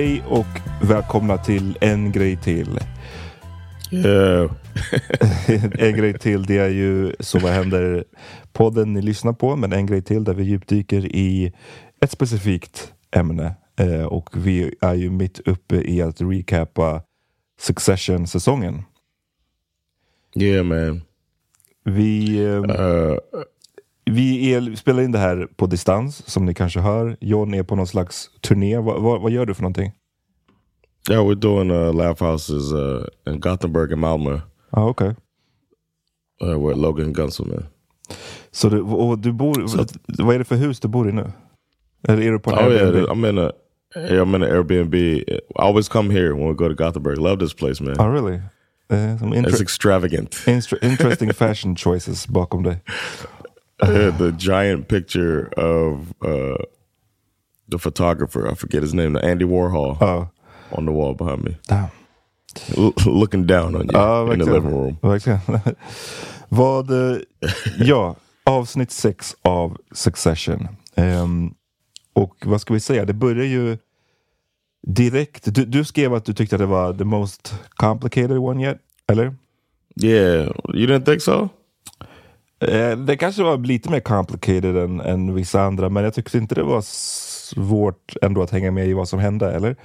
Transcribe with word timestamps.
Hej 0.00 0.22
och 0.28 0.46
välkomna 0.82 1.38
till 1.38 1.78
En 1.80 2.12
grej 2.12 2.36
till. 2.36 2.78
Yeah. 3.90 4.52
en 5.78 5.96
grej 5.96 6.18
till, 6.18 6.42
det 6.42 6.58
är 6.58 6.68
ju 6.68 7.14
Så 7.20 7.38
vad 7.38 7.52
händer 7.52 8.04
podden 8.52 8.92
ni 8.92 9.02
lyssnar 9.02 9.32
på, 9.32 9.56
men 9.56 9.72
en 9.72 9.86
grej 9.86 10.02
till 10.02 10.24
där 10.24 10.34
vi 10.34 10.42
djupdyker 10.42 11.16
i 11.16 11.52
ett 12.00 12.10
specifikt 12.10 12.92
ämne. 13.16 13.54
Eh, 13.76 14.04
och 14.04 14.30
vi 14.32 14.74
är 14.80 14.94
ju 14.94 15.10
mitt 15.10 15.38
uppe 15.38 15.76
i 15.76 16.02
att 16.02 16.20
recapa 16.20 17.02
Succession-säsongen. 17.60 18.82
Yeah, 20.36 20.64
man. 20.64 21.02
Vi, 21.84 22.44
eh, 22.44 22.60
Uh, 22.60 23.16
vi 24.10 24.52
är, 24.54 24.76
spelar 24.76 25.02
in 25.02 25.12
det 25.12 25.18
här 25.18 25.48
på 25.56 25.66
distans, 25.66 26.28
som 26.30 26.44
ni 26.46 26.54
kanske 26.54 26.80
hör. 26.80 27.16
John 27.20 27.54
är 27.54 27.62
på 27.62 27.76
någon 27.76 27.86
slags 27.86 28.30
turné. 28.40 28.78
Va, 28.78 28.98
va, 28.98 29.18
vad 29.18 29.30
gör 29.32 29.46
du 29.46 29.54
för 29.54 29.62
någonting? 29.62 29.92
yeah, 31.10 31.26
we're 31.26 31.34
doing 31.34 31.70
uh, 31.70 31.94
laugh 31.94 32.22
houses 32.22 32.72
uh, 32.72 33.04
in 33.32 33.40
Gothenburg 33.40 33.92
and 33.92 34.00
Malmö 34.00 34.40
Ah, 34.70 34.84
okej. 34.88 35.14
uh, 36.44 36.66
with 36.68 36.78
Logan 36.78 37.12
Gunselman. 37.12 37.64
Så 38.50 38.68
du, 38.68 38.80
och 38.80 39.18
du 39.18 39.32
bor, 39.32 39.66
Så- 39.66 39.84
vad 40.24 40.34
är 40.34 40.38
det 40.38 40.44
för 40.44 40.56
hus 40.56 40.80
du 40.80 40.88
bor 40.88 41.08
i 41.08 41.12
nu? 41.12 41.32
Eller 42.08 42.22
är 42.22 42.32
du 42.32 42.38
på 42.38 42.50
en 42.50 42.58
Oh 42.68 42.72
yeah, 42.72 42.86
Airbnb? 42.86 43.08
I'm 43.10 43.28
in 43.28 43.38
a 43.38 43.52
yeah, 43.96 44.24
I'm 44.26 44.36
in 44.36 44.42
an 44.42 44.50
Airbnb. 44.50 44.94
I 44.94 45.40
always 45.54 45.88
come 45.88 46.14
here 46.14 46.32
when 46.34 46.48
we 46.48 46.54
go 46.54 46.68
to 46.68 46.74
Gothenburg. 46.84 47.18
Love 47.18 47.36
this 47.38 47.54
place, 47.54 47.84
man. 47.84 47.96
Oh 48.00 48.12
really? 48.12 48.40
Eh, 48.90 49.18
some 49.18 49.36
It's 49.40 49.60
extravagant. 49.62 50.36
interesting 50.82 51.32
fashion 51.32 51.76
choices 51.76 52.26
bakom 52.28 52.62
dig. 52.62 52.78
The 53.80 54.32
giant 54.38 54.88
picture 54.88 55.48
of 55.56 56.12
uh, 56.24 56.56
the 57.70 57.78
photographer. 57.78 58.46
I 58.52 58.54
forget 58.54 58.82
his 58.82 58.94
name. 58.94 59.16
Andy 59.16 59.44
Warhol 59.44 59.96
Ja, 60.00 60.28
on 60.72 60.86
the 60.86 60.92
wall 60.92 61.14
behind 61.14 61.44
me, 61.44 61.56
damn. 61.68 61.88
L- 62.76 62.92
looking 63.06 63.46
down 63.46 63.74
on 63.74 63.82
you 63.86 63.90
Ja, 63.92 64.32
in 64.32 64.38
the 64.40 64.44
living 64.44 64.70
room. 64.70 64.96
verkligen. 65.02 65.40
Vad, 66.48 66.90
ja, 67.78 68.16
avsnitt 68.44 68.90
sex 68.90 69.36
av 69.42 69.76
Succession. 69.92 70.68
Ehm, 70.94 71.54
och 72.12 72.36
vad 72.44 72.60
ska 72.60 72.74
vi 72.74 72.80
säga, 72.80 73.04
det 73.04 73.12
börjar 73.14 73.44
ju 73.44 73.78
direkt. 74.86 75.54
Du, 75.54 75.64
du 75.64 75.84
skrev 75.84 76.14
att 76.14 76.24
du 76.24 76.32
tyckte 76.32 76.56
att 76.56 76.60
det 76.60 76.66
var 76.66 76.94
the 76.94 77.04
most 77.04 77.54
complicated 77.76 78.38
one 78.38 78.62
yet, 78.68 78.78
eller? 79.06 79.34
Yeah, 80.02 80.48
you 80.74 80.86
didn't 80.86 81.04
think 81.04 81.22
so? 81.22 81.48
Eh, 82.60 82.98
det 82.98 83.16
kanske 83.16 83.42
var 83.42 83.58
lite 83.58 83.90
mer 83.90 84.00
complicated 84.00 84.76
än, 84.76 85.00
än 85.00 85.34
vissa 85.34 85.62
andra, 85.62 85.88
men 85.88 86.04
jag 86.04 86.14
tyckte 86.14 86.38
inte 86.38 86.54
det 86.54 86.62
var 86.62 86.82
svårt 86.86 88.14
ändå 88.22 88.42
att 88.42 88.50
hänga 88.50 88.70
med 88.70 88.88
i 88.88 88.92
vad 88.92 89.08
som 89.08 89.18
hände, 89.20 89.52
eller? 89.52 89.76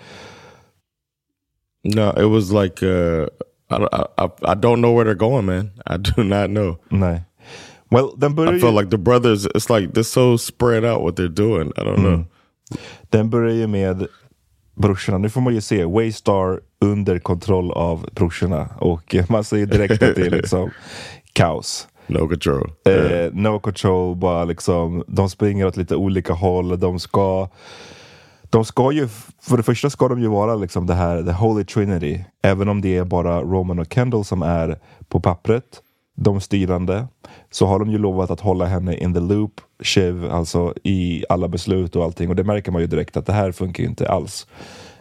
No, 1.84 2.10
it 2.20 2.30
was 2.32 2.52
like 2.52 2.86
uh, 2.86 3.28
I, 3.70 3.74
don't- 3.74 4.08
I, 4.18 4.24
I 4.52 4.56
don't 4.56 4.82
know 4.82 4.96
where 4.98 5.06
they're 5.06 5.18
going, 5.30 5.46
man. 5.46 5.72
I 5.86 5.98
do 5.98 6.24
not 6.24 6.48
know. 6.50 6.78
Nej. 6.90 7.22
Well, 7.92 8.10
den 8.18 8.36
börjar 8.36 8.54
I 8.54 8.60
feel 8.60 8.74
like 8.76 8.90
the 8.90 8.98
brothers. 8.98 9.46
It's 9.48 9.70
like 9.80 9.94
they're 9.94 10.04
so 10.04 10.38
spread 10.38 10.84
out 10.86 11.02
what 11.04 11.16
they're 11.20 11.28
doing. 11.36 11.68
I 11.78 11.82
don't 11.82 11.96
know. 12.02 12.24
Den 13.10 13.30
börjar 13.30 13.56
ju 13.56 13.68
med 13.68 14.08
brorsorna. 14.76 15.18
Nu 15.18 15.30
får 15.30 15.42
man 15.42 15.54
ju 15.54 15.62
se 15.62 15.86
Waystar 15.86 16.60
under 16.82 17.20
kontroll 17.20 17.72
av 17.72 18.10
brorsorna. 18.16 18.68
Och 18.80 19.16
man 19.30 19.44
ser 19.44 19.58
ju 19.58 19.66
direkt 19.66 20.04
att 20.04 20.16
det 20.16 20.26
är 20.26 20.30
liksom 20.30 20.72
kaos. 21.34 21.88
No 22.08 22.28
control. 22.28 22.72
Eh, 22.86 23.34
no 23.34 23.60
control, 23.60 24.16
bara 24.16 24.46
liksom. 24.46 25.04
De 25.08 25.30
springer 25.30 25.68
åt 25.68 25.78
lite 25.78 25.96
olika 25.96 26.34
håll. 26.34 26.80
De 26.80 27.00
ska... 27.00 27.50
De 28.50 28.66
ska 28.66 28.92
ju, 28.92 29.08
för 29.42 29.58
det 29.58 29.64
första 29.64 29.90
ska 29.90 30.08
de 30.08 30.20
ju 30.20 30.28
vara 30.28 30.56
liksom 30.56 30.88
det 30.88 30.94
här, 30.94 31.24
the 31.24 31.32
holy 31.32 31.66
trinity. 31.66 32.24
Även 32.44 32.70
om 32.70 32.82
det 32.82 32.98
är 32.98 33.04
bara 33.04 33.42
Roman 33.42 33.80
och 33.80 33.94
Kendall 33.94 34.26
som 34.26 34.42
är 34.42 34.80
på 35.08 35.20
pappret, 35.20 35.82
de 36.16 36.42
styrande. 36.42 37.08
Så 37.52 37.66
har 37.66 37.80
de 37.80 37.90
ju 37.90 37.98
lovat 37.98 38.32
att 38.32 38.40
hålla 38.40 38.66
henne 38.66 38.98
in 38.98 39.14
the 39.14 39.20
loop, 39.20 39.52
Shiv, 39.84 40.26
alltså 40.32 40.74
i 40.84 41.26
alla 41.30 41.48
beslut 41.48 41.96
och 41.96 42.04
allting. 42.04 42.30
Och 42.30 42.36
det 42.36 42.44
märker 42.44 42.72
man 42.72 42.82
ju 42.82 42.88
direkt 42.88 43.18
att 43.18 43.26
det 43.26 43.34
här 43.34 43.52
funkar 43.52 43.84
ju 43.84 43.90
inte 43.90 44.10
alls. 44.10 44.48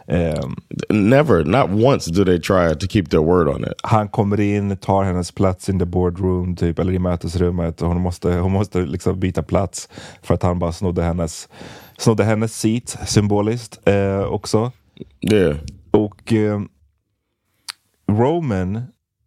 Ehm, 0.07 0.55
Never, 0.89 1.43
not 1.43 1.69
once 1.69 2.11
do 2.11 2.25
they 2.25 2.39
try 2.39 2.75
to 2.75 2.87
keep 2.87 3.03
their 3.09 3.21
word 3.21 3.47
on 3.47 3.63
it. 3.63 3.73
han 3.83 4.07
kommer 4.07 4.39
in, 4.39 4.77
tar 4.77 5.03
hennes 5.03 5.31
plats 5.31 5.69
in 5.69 5.79
the 5.79 5.85
boardroom, 5.85 6.55
typ, 6.55 6.79
eller 6.79 6.93
i 6.93 6.99
mötesrummet. 6.99 7.81
Och 7.81 7.87
hon 7.87 8.01
måste, 8.01 8.31
hon 8.33 8.51
måste 8.51 8.81
liksom 8.81 9.19
byta 9.19 9.43
plats 9.43 9.89
för 10.21 10.33
att 10.33 10.43
han 10.43 10.59
bara 10.59 10.71
snodde 10.71 11.03
hennes, 11.03 11.49
snodde 11.97 12.23
hennes 12.23 12.59
seat, 12.59 12.97
symboliskt 13.05 13.87
eh, 13.87 14.23
också. 14.23 14.71
Yeah, 15.31 15.57
Och 15.91 16.33
eh, 16.33 16.61
Roman 18.11 18.83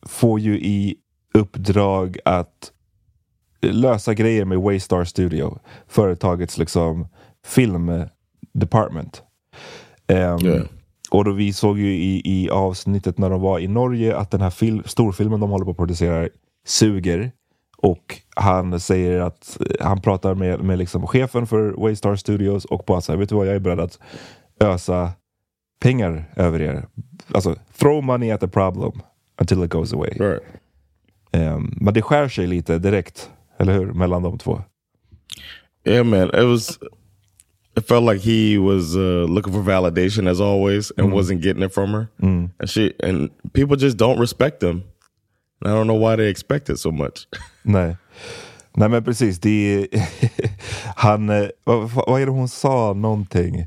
får 0.07 0.41
ju 0.41 0.59
i 0.59 0.97
uppdrag 1.35 2.19
att 2.25 2.73
lösa 3.63 4.15
grejer 4.15 4.45
med 4.45 4.59
Waystar 4.59 5.05
Studio, 5.05 5.59
företagets 5.89 6.59
liksom 6.59 7.09
film 7.45 7.91
department. 10.09 10.43
Ehm, 10.43 10.49
Yeah. 10.55 10.67
Och 11.11 11.25
då 11.25 11.33
vi 11.33 11.53
såg 11.53 11.79
ju 11.79 11.95
i, 11.95 12.23
i 12.25 12.51
avsnittet 12.51 13.19
när 13.19 13.31
de 13.31 13.41
var 13.41 13.59
i 13.59 13.69
Norge 13.69 14.17
att 14.17 14.31
den 14.31 14.41
här 14.41 14.51
fil- 14.51 14.83
storfilmen 14.87 15.41
de 15.41 15.51
håller 15.51 15.65
på 15.65 15.71
att 15.71 15.77
producera 15.77 16.29
suger. 16.67 17.31
Och 17.79 18.19
han 18.37 18.81
säger 18.81 19.21
att 19.21 19.59
han 19.81 20.01
pratar 20.01 20.35
med, 20.35 20.61
med 20.61 20.79
liksom 20.79 21.07
chefen 21.07 21.47
för 21.47 21.71
Waystar 21.83 22.17
Studios 22.17 22.65
och 22.65 22.85
bara 22.87 23.01
säger, 23.01 23.19
vet 23.19 23.29
du 23.29 23.35
vad, 23.35 23.47
jag 23.47 23.55
är 23.55 23.59
beredd 23.59 23.81
att 23.81 23.99
ösa 24.61 25.11
pengar 25.81 26.33
över 26.37 26.61
er. 26.63 26.87
Alltså, 27.35 27.55
throw 27.79 28.05
money 28.05 28.31
at 28.31 28.41
the 28.41 28.49
problem 28.49 28.93
until 29.41 29.65
it 29.65 29.71
goes 29.71 29.93
away. 29.93 30.11
Right. 30.11 30.43
Ehm, 31.33 31.75
men 31.81 31.95
det 31.95 32.03
skär 32.03 32.29
sig 32.29 32.47
lite 32.47 32.79
direkt, 32.79 33.31
eller 33.59 33.73
hur? 33.73 33.93
Mellan 33.93 34.23
de 34.23 34.39
två. 34.39 34.63
Yeah, 35.85 36.05
man. 36.07 36.29
It 36.29 36.45
was. 36.49 36.79
It 37.79 37.85
felt 37.87 38.03
like 38.03 38.21
he 38.21 38.59
was 38.59 38.97
uh, 38.97 39.27
looking 39.29 39.53
for 39.53 39.63
validation 39.63 40.29
as 40.29 40.41
always, 40.41 40.91
and 40.97 41.13
wasn't 41.13 41.43
getting 41.43 41.63
it 41.63 41.73
from 41.73 41.93
her. 41.93 42.11
And 42.21 42.51
she 42.67 42.93
and 43.01 43.31
people 43.53 43.77
just 43.77 43.97
don't 43.97 44.19
respect 44.19 44.63
him. 44.63 44.83
And 45.61 45.71
I 45.71 45.75
don't 45.75 45.87
know 45.87 45.95
why 45.95 46.17
they 46.17 46.29
expect 46.29 46.71
it 46.71 46.79
so 46.79 46.91
much. 46.91 47.27
Nej. 47.65 47.97
Nej 48.77 48.89
men 48.89 49.05
precis, 49.05 49.39
det 49.39 49.89
är, 49.93 50.09
han, 50.97 51.31
eh, 51.31 51.49
vad, 51.65 51.91
vad 51.91 52.21
är 52.21 52.27
det 52.27 52.33
hon 52.33 52.49
sa 52.49 52.93
någonting? 52.93 53.67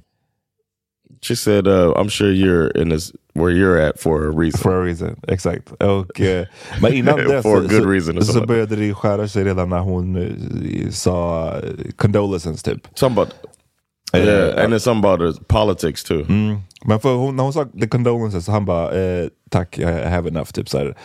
She 1.22 1.36
said, 1.36 1.68
uh, 1.68 1.94
"I'm 1.96 2.10
sure 2.10 2.32
you're 2.32 2.82
in 2.82 2.90
this 2.90 3.12
where 3.34 3.52
you're 3.52 3.90
at 3.90 4.00
for 4.00 4.28
a 4.28 4.32
reason." 4.32 4.62
For 4.62 4.82
a 4.82 4.86
reason, 4.86 5.16
exakt. 5.28 5.72
Och, 5.72 6.22
eh, 6.22 6.48
men 6.82 6.94
innan 6.94 7.18
dess 7.18 7.44
For 7.44 7.58
a 7.66 7.70
så, 7.70 7.78
good 7.78 7.90
reason 7.90 8.26
så 8.26 8.46
började 8.46 8.76
det 8.76 8.94
skära 8.94 9.28
sig 9.28 9.44
redan 9.44 9.70
när 9.70 9.80
hon 9.80 10.16
eh, 10.16 10.90
sa 10.90 11.54
condolences 11.96 12.64
typ. 12.64 12.88
Something 12.94 13.26
yeah, 14.14 14.64
and 14.64 14.72
then 14.74 14.80
something 14.80 15.12
about 15.12 15.48
politics 15.48 16.04
too. 16.04 16.26
Men 16.86 17.00
för 17.00 17.16
hon, 17.16 17.36
när 17.36 17.44
hon 17.44 17.54
sa 17.54 17.66
the 17.82 17.88
condolences, 17.88 18.46
så 18.46 18.52
han 18.52 18.66
bara 18.66 18.92
eh, 19.02 19.28
tack, 19.50 19.80
I 19.80 19.84
have 19.86 20.30
enough. 20.30 20.52
Typ, 20.52 20.70
så 20.70 20.78
här. 20.78 20.96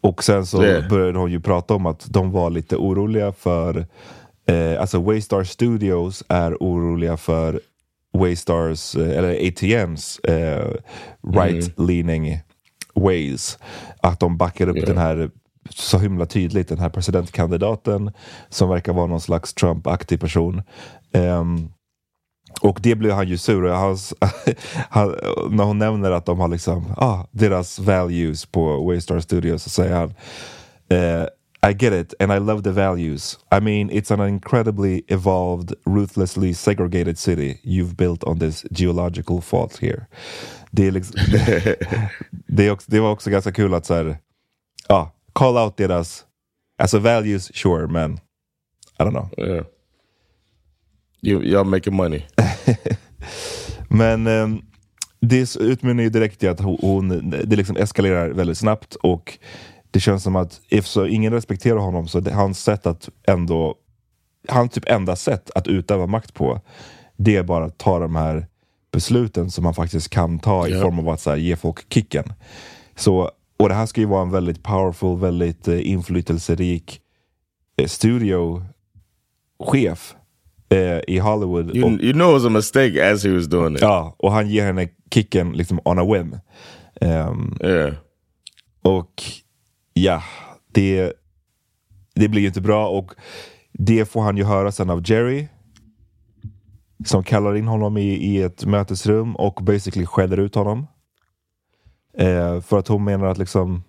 Och 0.00 0.24
sen 0.24 0.46
så 0.46 0.62
Yeah. 0.64 0.88
började 0.88 1.18
hon 1.18 1.30
ju 1.30 1.40
prata 1.40 1.74
om 1.74 1.86
att 1.86 2.06
de 2.10 2.30
var 2.30 2.50
lite 2.50 2.76
oroliga 2.76 3.32
för, 3.32 3.86
eh, 4.48 4.80
alltså 4.80 5.00
Waystar 5.00 5.44
Studios 5.44 6.24
är 6.28 6.56
oroliga 6.60 7.16
för 7.16 7.60
Waystars, 8.18 8.94
eh, 8.96 9.18
eller 9.18 9.48
ATMs 9.48 10.18
eh, 10.18 10.70
right-leaning 11.26 12.38
ways. 12.94 13.58
Att 14.02 14.20
de 14.20 14.36
backar 14.36 14.68
upp 14.68 14.76
Yeah. 14.76 14.88
den 14.88 14.98
här 14.98 15.30
så 15.70 15.98
himla 15.98 16.26
tydligt, 16.26 16.68
den 16.68 16.78
här 16.78 16.88
presidentkandidaten 16.88 18.10
som 18.48 18.68
verkar 18.68 18.92
vara 18.92 19.06
någon 19.06 19.20
slags 19.20 19.54
Trump-aktig 19.54 20.20
person. 20.20 20.62
Ehm, 21.12 21.68
och 22.60 22.78
det 22.82 22.94
blev 22.94 23.12
han 23.12 23.28
ju 23.28 23.38
sur 23.38 23.62
hans, 23.62 24.14
han, 24.90 25.14
När 25.50 25.64
hon 25.64 25.78
nämner 25.78 26.10
att 26.10 26.26
de 26.26 26.40
har 26.40 26.48
liksom 26.48 26.94
ah, 26.96 27.26
deras 27.30 27.78
values 27.78 28.46
på 28.46 28.84
Waystar 28.84 29.20
Studios 29.20 29.62
så 29.62 29.70
säger 29.70 29.94
han 29.94 30.14
eh, 30.88 31.26
I 31.70 31.72
get 31.72 31.92
it 31.92 32.14
and 32.20 32.32
I 32.32 32.38
love 32.38 32.62
the 32.62 32.72
values. 32.72 33.38
I 33.52 33.60
mean 33.60 33.90
it's 33.90 34.10
an 34.10 34.28
incredibly 34.28 35.02
evolved, 35.08 35.74
ruthlessly 35.86 36.54
segregated 36.54 37.18
city 37.18 37.60
you've 37.64 37.94
built 37.96 38.24
on 38.24 38.38
this 38.38 38.66
geological 38.70 39.40
fault 39.40 39.78
here. 39.78 40.06
Det, 40.70 40.86
är 40.86 40.90
liksom, 40.90 41.16
det, 42.46 42.66
är 42.66 42.70
också, 42.70 42.90
det 42.90 43.00
var 43.00 43.10
också 43.10 43.30
ganska 43.30 43.52
kul 43.52 43.74
att 43.74 43.86
så 43.86 43.94
här, 43.94 44.18
ah, 44.88 45.06
call 45.32 45.56
out 45.56 45.76
deras 45.76 46.24
alltså 46.78 46.98
values, 46.98 47.56
sure, 47.56 47.86
men 47.86 48.12
I 48.98 49.02
don't 49.02 49.10
know. 49.10 49.30
Yeah. 49.38 49.64
You 51.22 51.42
y'all 51.42 51.64
making 51.64 51.94
money. 51.94 52.22
Men 53.88 54.26
eh, 54.26 54.48
det 55.20 55.56
utmynnar 55.56 56.02
ju 56.02 56.10
direkt 56.10 56.42
i 56.42 56.48
att 56.48 56.60
hon, 56.60 57.30
det 57.30 57.56
liksom 57.56 57.76
eskalerar 57.76 58.28
väldigt 58.28 58.58
snabbt 58.58 58.94
och 58.94 59.38
det 59.90 60.00
känns 60.00 60.22
som 60.22 60.36
att 60.36 60.60
så 60.82 61.06
ingen 61.06 61.32
respekterar 61.32 61.76
honom 61.78 62.08
så 62.08 62.20
det, 62.20 62.32
hans 62.32 62.62
sätt 62.62 62.86
att 62.86 63.08
ändå, 63.26 63.74
hans 64.48 64.72
typ 64.72 64.84
enda 64.88 65.16
sätt 65.16 65.50
att 65.54 65.68
utöva 65.68 66.06
makt 66.06 66.34
på 66.34 66.60
det 67.16 67.36
är 67.36 67.42
bara 67.42 67.64
att 67.64 67.78
ta 67.78 67.98
de 67.98 68.16
här 68.16 68.46
besluten 68.92 69.50
som 69.50 69.64
man 69.64 69.74
faktiskt 69.74 70.08
kan 70.08 70.38
ta 70.38 70.68
i 70.68 70.72
Ja. 70.72 70.82
form 70.82 70.98
av 70.98 71.08
att 71.08 71.20
så 71.20 71.30
här, 71.30 71.36
ge 71.36 71.56
folk 71.56 71.92
kicken. 71.94 72.32
Så, 72.96 73.30
och 73.58 73.68
det 73.68 73.74
här 73.74 73.86
ska 73.86 74.00
ju 74.00 74.06
vara 74.06 74.22
en 74.22 74.30
väldigt 74.30 74.62
powerful, 74.62 75.18
väldigt 75.18 75.68
eh, 75.68 75.90
inflytelserik 75.90 77.00
eh, 77.76 77.86
studiochef 77.86 80.14
eh, 80.72 81.00
i 81.08 81.18
Hollywood. 81.18 81.76
You 81.76 81.84
Och- 81.94 82.00
you 82.02 82.12
know 82.12 82.28
it 82.30 82.34
was 82.34 82.44
a 82.44 82.48
mistake 82.50 83.10
as 83.12 83.24
he 83.24 83.30
was 83.32 83.46
doing 83.48 83.74
it. 83.74 83.80
Ja, 83.80 84.14
och 84.18 84.32
han 84.32 84.50
ger 84.50 84.64
henne 84.64 84.88
kicken 85.14 85.52
liksom 85.52 85.80
on 85.84 85.98
a 85.98 86.04
whim. 86.04 86.36
Ehm, 87.00 87.56
Yeah. 87.60 87.94
och 88.82 89.22
ja, 89.94 90.22
det, 90.72 91.12
det 92.14 92.28
blir 92.28 92.40
ju 92.42 92.46
inte 92.48 92.60
bra 92.60 92.88
och 92.88 93.12
det 93.72 94.04
får 94.04 94.22
han 94.22 94.36
ju 94.36 94.44
höra 94.44 94.72
sen 94.72 94.90
av 94.90 95.10
Jerry. 95.10 95.48
Som 97.04 97.22
kallar 97.24 97.56
in 97.56 97.68
honom 97.68 97.96
i, 97.96 98.08
i 98.12 98.42
ett 98.42 98.64
mötesrum 98.66 99.36
och 99.36 99.54
basically 99.62 100.06
skäller 100.06 100.36
ut 100.36 100.54
honom. 100.54 100.86
Eh, 102.18 102.60
för 102.60 102.78
att 102.78 102.88
hon 102.88 103.04
menar 103.04 103.26
att 103.26 103.38
liksom 103.38 103.82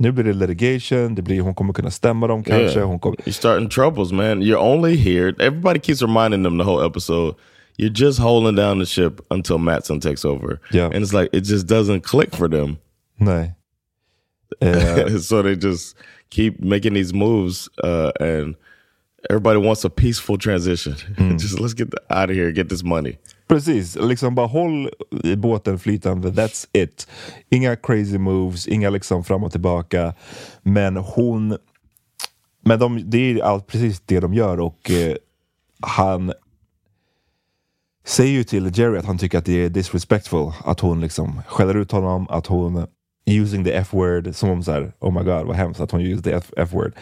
nu 0.00 0.12
blir 0.12 0.24
det 0.24 0.32
litigation, 0.32 1.14
det 1.14 1.22
blir, 1.22 1.40
hon 1.40 1.54
kommer 1.54 1.72
kunna 1.72 1.90
stämma 1.90 2.26
dem 2.26 2.42
kanske. 2.44 2.78
Yeah. 2.78 2.88
Hon 2.88 2.98
kommer, 2.98 3.16
You're 3.24 3.32
starting 3.32 3.68
troubles, 3.68 4.12
man. 4.12 4.42
You're 4.42 4.58
only 4.60 4.96
here. 4.96 5.28
Everybody 5.28 5.80
keeps 5.80 6.02
reminding 6.02 6.42
them 6.42 6.58
the 6.58 6.64
whole 6.64 6.86
episode. 6.86 7.34
You're 7.76 7.94
just 7.94 8.18
holding 8.18 8.56
down 8.56 8.78
the 8.78 8.86
ship 8.86 9.20
until 9.30 9.58
Matson 9.58 10.00
takes 10.00 10.24
over. 10.24 10.60
Yeah. 10.70 10.86
And 10.86 11.02
it's 11.02 11.12
like 11.12 11.30
it 11.32 11.44
just 11.44 11.66
doesn't 11.66 12.02
click 12.02 12.34
for 12.34 12.48
them. 12.48 12.78
nej. 13.20 13.54
Eh, 14.60 15.18
so 15.18 15.42
they 15.42 15.56
just 15.56 15.96
keep 16.30 16.60
making 16.60 16.94
these 16.94 17.14
moves 17.14 17.68
uh, 17.82 18.12
and 18.20 18.54
everybody 19.30 19.58
wants 19.58 19.84
a 19.84 19.90
peaceful 19.90 20.38
transition. 20.38 20.94
just 21.38 21.60
let's 21.60 21.74
get 21.74 21.88
out 22.10 22.30
of 22.30 22.36
here, 22.36 22.52
get 22.52 22.68
this 22.68 22.82
money. 22.82 23.18
Precis, 23.48 23.96
liksom 23.96 24.34
bara 24.34 24.46
håll 24.46 24.90
i 25.24 25.36
båten 25.36 25.78
flytande, 25.78 26.30
that's 26.30 26.68
it. 26.72 27.06
Inga 27.50 27.76
crazy 27.76 28.18
moves, 28.18 28.68
inga 28.68 28.90
liksom 28.90 29.24
fram 29.24 29.44
och 29.44 29.52
tillbaka. 29.52 30.14
Men 30.62 30.96
hon... 30.96 31.58
Men 32.64 32.78
de, 32.78 33.10
det 33.10 33.18
är 33.18 33.42
allt 33.42 33.66
precis 33.66 34.00
det 34.00 34.20
de 34.20 34.34
gör 34.34 34.60
och 34.60 34.90
eh, 34.90 35.16
han 35.80 36.32
säger 38.04 38.32
ju 38.32 38.44
till 38.44 38.78
Jerry 38.78 38.98
att 38.98 39.04
han 39.04 39.18
tycker 39.18 39.38
att 39.38 39.44
det 39.44 39.64
är 39.64 39.68
disrespectful 39.68 40.52
att 40.64 40.80
hon 40.80 41.00
liksom 41.00 41.42
skäller 41.46 41.74
ut 41.74 41.92
honom, 41.92 42.26
att 42.30 42.46
hon 42.46 42.86
using 43.26 43.64
the 43.64 43.72
F-word, 43.72 44.34
som 44.34 44.50
om 44.50 44.62
så 44.62 44.72
här, 44.72 44.92
oh 45.00 45.12
my 45.12 45.20
god 45.20 45.46
vad 45.46 45.56
hemskt 45.56 45.80
att 45.80 45.90
hon 45.90 46.00
used 46.00 46.24
the 46.24 46.40
F-word. 46.56 46.92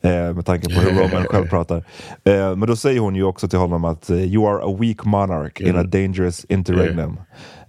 Eh, 0.00 0.34
med 0.34 0.46
tanke 0.46 0.74
på 0.74 0.80
hur 0.80 0.90
Roman 0.90 1.24
själv 1.30 1.48
pratar. 1.48 1.76
Eh, 2.24 2.56
men 2.56 2.60
då 2.60 2.76
säger 2.76 3.00
hon 3.00 3.16
ju 3.16 3.24
också 3.24 3.48
till 3.48 3.58
honom 3.58 3.84
att 3.84 4.10
eh, 4.10 4.16
you 4.16 4.48
are 4.48 4.62
a 4.64 4.76
weak 4.80 5.04
monarch 5.04 5.60
in 5.60 5.76
a 5.76 5.82
dangerous 5.82 6.46
interregnum. 6.48 7.20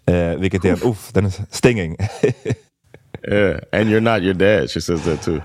Eh, 0.06 0.36
vilket 0.40 0.66
är 0.66 0.70
en, 0.70 0.92
uff, 0.92 1.10
den 1.14 1.26
är 1.26 1.34
stinging. 1.50 1.98
Yeah. 3.28 3.60
And 3.72 3.90
you're 3.90 4.02
not 4.02 4.22
your 4.22 4.34
dad. 4.34 4.70
She 4.70 4.82
says 4.82 5.02
that 5.04 5.22
too. 5.22 5.42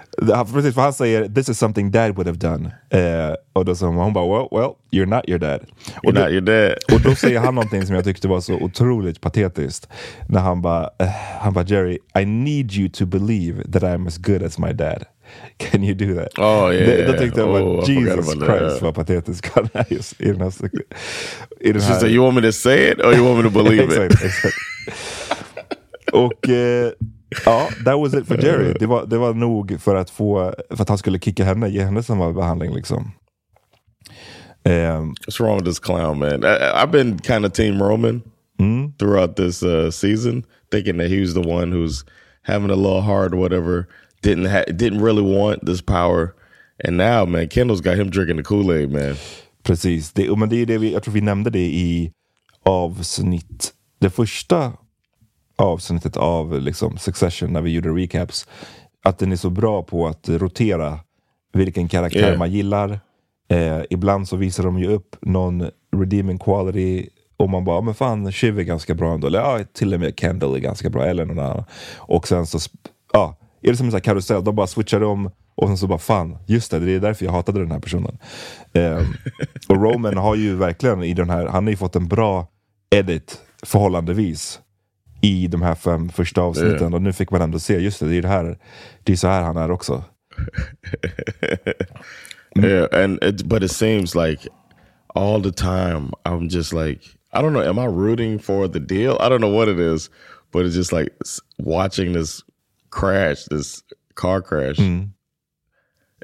Precis, 0.53 0.75
för 0.75 0.81
han 0.81 0.93
säger 0.93 1.29
this 1.29 1.49
is 1.49 1.59
something 1.59 1.91
dad 1.91 2.15
would 2.17 2.27
have 2.27 2.39
done. 2.39 2.71
Eh, 2.91 3.35
och 3.53 3.65
då 3.65 3.75
sa 3.75 3.87
hon, 3.87 4.13
bara 4.13 4.27
well, 4.39 4.49
well, 4.53 4.71
you're 4.93 5.07
not 5.17 5.29
your 5.29 5.39
dad. 5.39 5.61
You're 5.61 6.07
Och 6.07 6.15
då, 6.15 6.21
not 6.21 6.31
your 6.31 6.41
dad. 6.41 6.75
och 6.93 7.01
då 7.01 7.15
säger 7.15 7.41
han 7.41 7.55
någonting 7.55 7.87
som 7.87 7.95
jag 7.95 8.05
tyckte 8.05 8.29
var 8.29 8.41
så 8.41 8.55
otroligt 8.55 9.21
patetiskt. 9.21 9.89
När 10.29 10.41
han 10.41 10.63
bara, 10.63 10.91
eh, 10.99 11.09
han 11.41 11.53
bara 11.53 11.65
Jerry, 11.65 11.99
I 12.19 12.25
need 12.25 12.73
you 12.73 12.89
to 12.89 13.07
believe 13.07 13.73
that 13.73 13.83
I'm 13.83 14.07
as 14.07 14.19
good 14.19 14.43
as 14.43 14.59
my 14.59 14.73
dad. 14.73 15.05
Can 15.57 15.85
you 15.85 15.95
do 15.95 16.15
that? 16.15 16.39
Oh, 16.39 16.75
yeah, 16.75 16.87
det, 16.87 17.07
då 17.07 17.19
tyckte 17.19 17.41
jag 17.41 17.49
bara, 17.49 17.63
Oh, 17.63 17.85
forgot 17.87 17.89
Jesus. 17.89 18.35
Christ 18.45 18.83
vad 18.83 18.95
patetisk 18.95 19.51
han 19.55 19.69
är 19.73 19.85
just 19.89 20.21
i 20.21 20.25
den 20.33 20.41
här... 20.41 20.53
I 21.61 21.73
den 21.73 21.83
här 21.83 22.07
you 22.07 22.25
want 22.25 22.37
me 22.37 22.43
to 22.43 22.53
say 22.53 22.91
it 22.91 22.99
or 23.01 23.15
you 23.15 23.25
want 23.25 23.37
me 23.45 23.51
to 23.51 23.65
believe 23.65 23.85
it? 24.07 24.13
exakt, 24.13 24.25
exakt. 24.25 24.57
Och 26.13 26.49
eh, 26.49 26.91
ja, 27.47 27.69
that 27.85 27.99
was 27.99 28.15
it 28.15 28.27
for 28.27 28.45
Jerry. 28.45 28.75
Det 28.81 28.87
var, 28.87 29.07
det 29.07 29.19
var 29.19 29.35
nog 29.35 29.81
för 29.81 29.95
att, 29.95 30.11
få, 30.11 30.55
för 30.71 30.83
att 30.83 30.89
han 30.89 30.99
skulle 30.99 31.19
kicka 31.19 31.45
henne, 31.45 31.69
ge 31.69 31.83
henne 31.83 32.03
samma 32.03 32.33
behandling. 32.33 32.75
Liksom. 32.75 33.11
Ehm, 34.65 35.15
What's 35.27 35.41
wrong 35.41 35.57
with 35.57 35.67
this 35.67 35.79
clown, 35.79 36.19
man? 36.19 36.45
I, 36.45 36.83
I've 36.83 36.91
been 36.91 37.19
kind 37.19 37.45
of 37.45 37.53
Team 37.53 37.83
Roman 37.83 38.23
throughout 38.99 39.37
this 39.37 39.63
uh, 39.63 39.91
season, 39.91 40.45
thinking 40.71 40.97
that 40.99 41.09
he 41.09 41.21
was 41.21 41.35
the 41.35 41.43
one 41.43 41.73
who's 41.73 42.05
having 42.43 42.71
a 42.71 42.77
little 42.77 43.03
hard 43.03 43.35
or 43.35 43.37
whatever. 43.37 43.89
Didn't 44.23 44.47
ha- 44.47 44.73
didn't 44.73 45.03
really 45.03 45.23
want 45.23 45.67
this 45.67 45.83
power, 45.83 46.35
and 46.85 46.97
now, 46.97 47.27
man, 47.27 47.49
Kendall's 47.49 47.83
got 47.83 47.97
him 47.97 48.11
drinking 48.11 48.37
the 48.37 48.43
Kool 48.43 48.73
Aid, 48.73 48.91
man. 48.91 49.17
Precis, 49.63 50.13
det, 50.13 50.39
men 50.39 50.49
det 50.49 50.57
är 50.57 50.67
det 50.67 50.79
vi, 50.79 50.93
jag 50.93 51.03
tror 51.03 51.15
vi 51.15 51.21
nämnde 51.21 51.51
det 51.51 51.67
i 51.67 52.13
avsnitt, 52.65 53.73
det 54.01 54.11
första 54.11 54.73
avsnittet 55.57 56.17
av 56.17 56.61
liksom 56.61 56.99
Succession 56.99 57.53
när 57.53 57.61
vi 57.61 57.71
gjorde 57.71 57.89
recaps. 57.89 58.47
Att 59.05 59.19
den 59.19 59.33
är 59.33 59.37
så 59.37 59.51
bra 59.51 59.83
på 59.83 60.07
att 60.07 60.29
rotera 60.29 60.99
vilken 61.53 61.89
karaktär 61.89 62.21
Yeah. 62.21 62.39
man 62.39 62.51
gillar. 62.53 63.01
Eh, 63.49 63.81
ibland 63.91 64.29
så 64.29 64.37
visar 64.37 64.65
de 64.65 64.79
ju 64.79 64.87
upp 64.87 65.17
någon 65.21 65.71
redeeming 65.97 66.39
quality 66.39 67.09
Och 67.37 67.51
man 67.51 67.65
bara, 67.65 67.81
men 67.81 67.95
fan 67.95 68.33
Shiv 68.33 68.59
är 68.59 68.63
ganska 68.63 68.95
bra 68.95 69.15
ändå. 69.15 69.27
Eller 69.27 69.39
ja, 69.39 69.61
till 69.73 69.95
och 69.95 70.01
med 70.01 70.19
Kendall 70.21 70.55
är 70.55 70.59
ganska 70.59 70.91
bra. 70.91 71.05
Eller 71.05 71.25
någon 71.25 71.39
annan. 71.39 71.65
Och 71.97 72.29
sen 72.29 72.47
så, 72.47 72.59
ja, 73.13 73.37
är 73.63 73.71
det 73.71 73.77
som 73.77 73.87
en 73.87 73.93
sån 73.93 74.01
karusell. 74.01 74.45
De 74.45 74.55
bara 74.55 74.67
switchar 74.67 75.03
om 75.03 75.31
och 75.55 75.69
sen 75.69 75.79
så 75.79 75.87
bara 75.87 75.99
fan, 75.99 76.39
just 76.47 76.71
det, 76.71 76.79
det 76.79 76.93
är 76.93 77.01
därför 77.01 77.25
jag 77.25 77.33
hatade 77.33 77.61
den 77.61 77.73
här 77.73 77.79
personen. 77.81 78.19
Um, 78.73 79.15
och 79.69 79.83
Roman 79.83 80.17
har 80.17 80.35
ju 80.35 80.57
verkligen 80.57 81.03
i 81.03 81.15
den 81.15 81.31
här, 81.31 81.47
han 81.47 81.65
har 81.65 81.71
ju 81.71 81.77
fått 81.77 81.97
en 81.97 82.09
bra 82.09 82.47
edit 82.91 83.39
förhållandevis 83.63 84.61
i 85.25 85.47
de 85.47 85.63
här 85.63 85.75
fem 85.75 86.09
första 86.09 86.41
avsnitten. 86.41 86.81
Yeah. 86.81 86.95
Och 86.95 87.03
nu 87.03 87.13
fick 87.13 87.31
man 87.31 87.43
ändå 87.43 87.59
se, 87.59 87.79
just 87.79 88.01
det, 88.01 88.09
det 88.09 88.17
är 88.17 88.23
det 88.23 88.29
här, 88.29 88.59
det 89.03 89.13
är 89.13 89.17
så 89.17 89.29
här 89.29 89.43
han 89.43 89.57
är 89.57 89.71
också. 89.71 90.05
yeah, 92.57 93.05
and 93.05 93.25
it, 93.25 93.45
but 93.45 93.63
it 93.63 93.71
seems 93.71 94.15
like 94.15 94.49
all 95.15 95.43
the 95.43 95.53
time 95.53 96.11
I'm 96.25 96.49
just 96.49 96.73
like, 96.73 97.01
I 97.33 97.43
don't 97.43 97.53
know, 97.53 97.63
am 97.63 97.79
I 97.79 97.87
rooting 97.87 98.39
for 98.39 98.69
the 98.69 98.81
deal? 98.81 99.17
I 99.21 99.29
don't 99.29 99.41
know 99.41 99.59
what 99.59 99.69
it 99.69 99.79
is, 99.79 100.11
but 100.53 100.67
it's 100.67 100.77
just 100.77 100.93
like 100.93 101.13
watching 101.59 102.13
this 102.13 102.43
crash, 102.91 103.45
this 103.45 103.83
car 104.15 104.43
crash. 104.43 104.79
Mm 104.79 105.14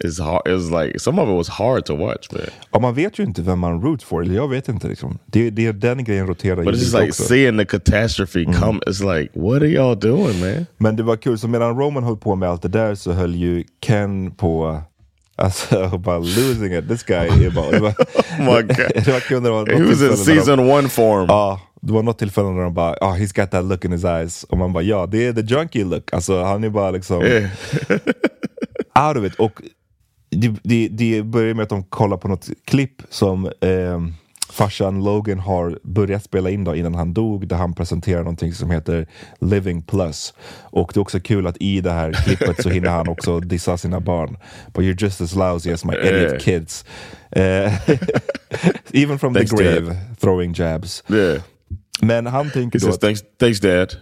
is 0.04 0.18
hard. 0.18 0.42
It 0.46 0.52
was 0.52 0.70
like 0.70 1.00
some 1.00 1.22
of 1.22 1.28
it 1.28 1.36
was 1.36 1.48
hard 1.48 1.84
to 1.86 1.96
watch, 1.96 2.32
man. 2.32 2.42
Ja, 2.70 2.78
man 2.78 2.94
vet 2.94 3.18
ju 3.18 3.24
inte 3.24 3.42
vem 3.42 3.58
man 3.58 3.82
root 3.82 4.02
for. 4.02 4.22
Eller 4.22 4.34
jag 4.34 4.48
vet 4.48 4.68
inte 4.68 4.88
liksom. 4.88 5.18
Det, 5.26 5.50
det 5.50 5.72
den 5.72 6.04
grejen 6.04 6.26
roterar 6.26 6.56
But 6.56 6.74
it's 6.74 6.78
just 6.78 6.94
like 6.94 7.08
också. 7.08 7.22
seeing 7.22 7.58
the 7.58 7.64
catastrophe 7.64 8.44
mm. 8.44 8.60
come. 8.60 8.80
It's 8.86 9.18
like, 9.18 9.30
what 9.34 9.62
are 9.62 9.68
y'all 9.68 9.94
doing 9.94 10.40
man? 10.40 10.66
Men 10.78 10.96
det 10.96 11.02
var 11.02 11.16
kul, 11.16 11.38
så 11.38 11.48
medan 11.48 11.78
Roman 11.78 12.04
höll 12.04 12.16
på 12.16 12.34
med 12.36 12.48
allt 12.48 12.62
det 12.62 12.68
där 12.68 12.94
så 12.94 13.12
höll 13.12 13.34
ju 13.34 13.64
Ken 13.80 14.30
på 14.30 14.82
Alltså, 15.36 15.98
bara 16.04 16.18
losing 16.18 16.74
it. 16.74 16.88
This 16.88 17.02
guy 17.02 17.46
är 17.46 17.50
bara... 17.50 17.70
Det 17.70 17.78
var, 17.78 17.90
oh 18.38 18.38
my 18.38 18.62
God. 18.62 19.04
det 19.04 19.08
var 19.08 19.20
kul 19.20 19.42
när 19.42 19.50
det 19.50 19.54
var 19.54 19.66
He 19.66 19.82
was 19.82 20.02
in 20.02 20.16
season 20.16 20.58
de, 20.58 20.70
one 20.70 20.88
form. 20.88 21.26
Ja, 21.28 21.60
det 21.80 21.92
var 21.92 22.02
något 22.02 22.18
tillfälle 22.18 22.48
när 22.48 22.62
de 22.62 22.74
bara, 22.74 22.92
oh, 23.00 23.16
he's 23.16 23.40
got 23.40 23.50
that 23.50 23.64
look 23.64 23.84
in 23.84 23.92
his 23.92 24.04
eyes. 24.04 24.44
Och 24.44 24.58
man 24.58 24.72
bara, 24.72 24.82
ja, 24.82 25.06
det 25.06 25.26
är 25.26 25.32
the 25.32 25.54
junkie 25.54 25.84
look. 25.84 26.12
Alltså 26.12 26.42
han 26.42 26.64
är 26.64 26.68
bara 26.68 26.90
liksom... 26.90 27.22
Out 29.08 29.16
of 29.16 29.24
it. 29.24 29.34
Och 29.34 29.62
det, 30.30 30.54
det, 30.62 30.88
det 30.88 31.22
börjar 31.22 31.54
med 31.54 31.62
att 31.62 31.68
de 31.68 31.82
kollar 31.84 32.16
på 32.16 32.28
något 32.28 32.48
klipp 32.64 33.02
som 33.10 33.46
eh, 33.46 34.00
farsan 34.50 35.04
Logan 35.04 35.38
har 35.38 35.78
börjat 35.82 36.24
spela 36.24 36.50
in 36.50 36.64
då 36.64 36.76
innan 36.76 36.94
han 36.94 37.14
dog 37.14 37.48
där 37.48 37.56
han 37.56 37.74
presenterar 37.74 38.18
någonting 38.18 38.52
som 38.52 38.70
heter 38.70 39.06
Living 39.40 39.82
Plus. 39.82 40.34
Och 40.60 40.90
det 40.94 40.98
är 40.98 41.02
också 41.02 41.20
kul 41.20 41.46
att 41.46 41.56
i 41.60 41.80
det 41.80 41.92
här 41.92 42.12
klippet 42.12 42.62
så 42.62 42.68
hinner 42.68 42.90
han 42.90 43.08
också 43.08 43.40
dissa 43.40 43.78
sina 43.78 44.00
barn. 44.00 44.36
But 44.74 44.84
you're 44.84 45.02
just 45.02 45.20
as 45.20 45.34
lousy 45.34 45.72
as 45.72 45.84
my 45.84 45.94
idiot 45.94 46.42
kids. 46.42 46.84
Uh, 47.36 47.72
even 48.92 49.18
from 49.18 49.34
the 49.34 49.44
grave, 49.44 49.96
throwing 50.20 50.52
jabs. 50.52 51.04
Yeah. 51.08 51.42
Men 52.02 52.26
han 52.26 52.50
tänker 52.50 52.78
då... 52.78 52.86
Says, 52.86 52.98
thanks, 52.98 53.20
thanks 53.40 53.60
dad. 53.60 53.96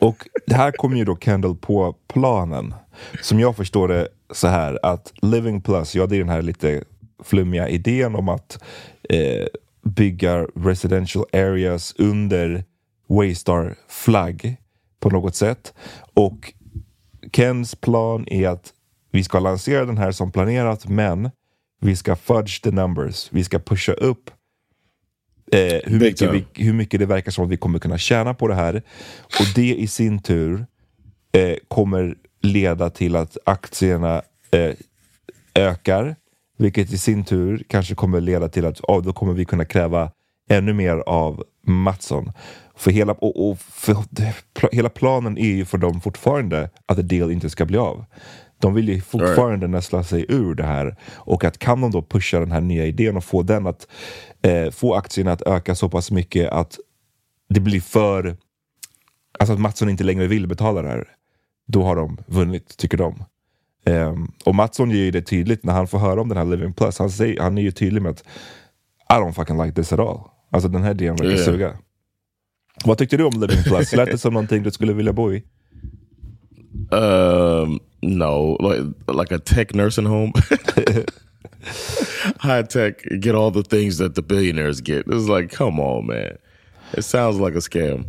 Och 0.00 0.28
det 0.46 0.54
här 0.54 0.72
kommer 0.72 0.96
ju 0.96 1.04
då 1.04 1.16
Kendall 1.16 1.56
på 1.56 1.96
planen. 2.08 2.74
Som 3.22 3.40
jag 3.40 3.56
förstår 3.56 3.88
det 3.88 4.08
så 4.32 4.48
här 4.48 4.78
att 4.82 5.12
Living 5.22 5.60
Plus, 5.60 5.94
ja 5.94 6.06
det 6.06 6.16
är 6.16 6.20
den 6.20 6.28
här 6.28 6.42
lite 6.42 6.84
flummiga 7.24 7.68
idén 7.68 8.14
om 8.14 8.28
att 8.28 8.62
eh, 9.08 9.46
bygga 9.82 10.46
residential 10.54 11.24
areas 11.32 11.94
under 11.98 12.64
Waystar-flagg 13.08 14.56
på 15.00 15.10
något 15.10 15.36
sätt. 15.36 15.74
Och 16.14 16.52
Kens 17.32 17.74
plan 17.74 18.24
är 18.28 18.48
att 18.48 18.72
vi 19.10 19.24
ska 19.24 19.38
lansera 19.38 19.84
den 19.84 19.98
här 19.98 20.12
som 20.12 20.32
planerat 20.32 20.88
men 20.88 21.30
vi 21.80 21.96
ska 21.96 22.16
fudge 22.16 22.62
the 22.62 22.70
numbers. 22.70 23.28
Vi 23.32 23.44
ska 23.44 23.58
pusha 23.58 23.92
upp 23.92 24.30
eh, 25.52 25.80
hur, 25.84 26.00
mycket 26.00 26.34
vi, 26.34 26.44
hur 26.54 26.72
mycket 26.72 27.00
det 27.00 27.06
verkar 27.06 27.30
som 27.30 27.44
att 27.44 27.50
vi 27.50 27.56
kommer 27.56 27.78
kunna 27.78 27.98
tjäna 27.98 28.34
på 28.34 28.48
det 28.48 28.54
här. 28.54 28.82
Och 29.22 29.46
det 29.54 29.74
i 29.74 29.86
sin 29.86 30.22
tur 30.22 30.66
eh, 31.32 31.56
kommer 31.68 32.14
leda 32.42 32.90
till 32.90 33.16
att 33.16 33.36
aktierna 33.44 34.22
eh, 34.50 34.74
ökar. 35.54 36.16
Vilket 36.58 36.92
i 36.92 36.98
sin 36.98 37.24
tur 37.24 37.64
kanske 37.68 37.94
kommer 37.94 38.20
leda 38.20 38.48
till 38.48 38.66
att 38.66 38.80
oh, 38.80 39.02
då 39.02 39.12
kommer 39.12 39.32
vi 39.32 39.44
kunna 39.44 39.64
kräva 39.64 40.10
ännu 40.50 40.72
mer 40.72 40.96
av 40.96 41.44
Mattsson. 41.66 42.32
För 42.76 42.90
hela, 42.90 43.12
och, 43.12 43.50
och 43.50 43.58
för, 43.58 43.96
hela 44.72 44.88
planen 44.88 45.38
är 45.38 45.50
ju 45.50 45.64
för 45.64 45.78
dem 45.78 46.00
fortfarande 46.00 46.70
att 46.86 46.96
the 46.96 47.02
deal 47.02 47.30
inte 47.30 47.50
ska 47.50 47.64
bli 47.64 47.78
av. 47.78 48.04
De 48.60 48.74
vill 48.74 48.88
ju 48.88 49.00
fortfarande 49.00 49.66
right. 49.66 49.70
näsla 49.70 50.04
sig 50.04 50.26
ur 50.28 50.54
det 50.54 50.64
här. 50.64 50.96
Och 51.14 51.44
att 51.44 51.58
kan 51.58 51.80
de 51.80 51.90
då 51.90 52.02
pusha 52.02 52.40
den 52.40 52.52
här 52.52 52.60
nya 52.60 52.86
idén 52.86 53.16
och 53.16 53.24
få 53.24 53.42
den 53.42 53.66
att 53.66 53.86
eh, 54.42 54.70
få 54.70 54.94
aktierna 54.94 55.32
att 55.32 55.42
öka 55.42 55.74
så 55.74 55.88
pass 55.88 56.10
mycket 56.10 56.50
att 56.50 56.78
det 57.48 57.60
blir 57.60 57.80
för... 57.80 58.36
Alltså 59.38 59.52
att 59.52 59.60
Mattsson 59.60 59.88
inte 59.88 60.04
längre 60.04 60.26
vill 60.26 60.46
betala 60.46 60.82
det 60.82 60.88
här. 60.88 61.08
Då 61.66 61.82
har 61.82 61.96
de 61.96 62.18
vunnit, 62.26 62.76
tycker 62.76 62.96
de. 62.98 63.24
Um, 63.86 64.32
och 64.44 64.54
Mattsson 64.54 64.90
ger 64.90 65.04
ju 65.04 65.10
det 65.10 65.22
tydligt 65.22 65.64
när 65.64 65.72
han 65.72 65.88
får 65.88 65.98
höra 65.98 66.20
om 66.20 66.28
den 66.28 66.38
här 66.38 66.44
Living 66.44 66.72
Plus. 66.72 66.98
Han, 66.98 67.10
säger, 67.10 67.40
han 67.40 67.58
är 67.58 67.62
ju 67.62 67.70
tydlig 67.70 68.02
med 68.02 68.10
att 68.10 68.24
I 69.10 69.12
don't 69.12 69.32
fucking 69.32 69.62
like 69.62 69.74
this 69.74 69.92
at 69.92 69.98
all. 69.98 70.20
Alltså 70.50 70.68
den 70.68 70.82
här 70.82 70.90
idén 70.90 71.16
verkar 71.16 71.30
yeah. 71.30 71.44
suga. 71.44 71.76
Vad 72.84 72.98
tyckte 72.98 73.16
du 73.16 73.24
om 73.24 73.40
Living 73.40 73.62
Plus? 73.62 73.92
Lät 73.92 74.10
det 74.10 74.18
som 74.18 74.32
någonting 74.32 74.62
du 74.62 74.70
skulle 74.70 74.92
vilja 74.92 75.12
bo 75.12 75.32
i? 75.32 75.44
Um, 76.92 77.80
no, 78.02 78.56
like, 78.60 78.80
like 79.08 79.32
a 79.32 79.38
tech 79.38 79.74
nursing 79.74 80.06
home. 80.06 80.32
High 82.40 82.62
tech, 82.62 83.02
get 83.20 83.34
all 83.34 83.50
the 83.50 83.62
things 83.62 83.98
that 83.98 84.14
the 84.14 84.22
billionaires 84.22 84.80
get. 84.80 85.06
It's 85.06 85.28
like, 85.28 85.50
come 85.50 85.78
on 85.78 86.06
man. 86.06 86.38
It 86.92 87.02
sounds 87.02 87.38
like 87.38 87.54
a 87.54 87.58
scam. 87.58 88.06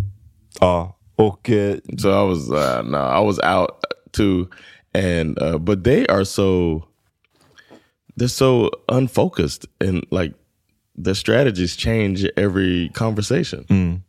Och... 1.17 1.49
Uh, 1.49 1.77
so 1.97 2.19
I 2.19 2.23
was, 2.23 2.51
uh, 2.51 2.81
no, 2.83 2.97
I 2.97 3.19
was 3.19 3.39
out 3.41 3.83
too 4.11 4.49
and 4.93 5.41
uh, 5.41 5.57
but 5.57 5.83
they 5.83 6.05
are 6.07 6.25
so 6.25 6.87
they're 8.17 8.27
so 8.27 8.69
unfocused 8.89 9.65
and 9.79 10.05
like 10.11 10.33
their 10.95 11.15
strategies 11.15 11.75
change 11.75 12.25
every 12.37 12.89
conversation 12.89 13.65
mm. 13.69 14.01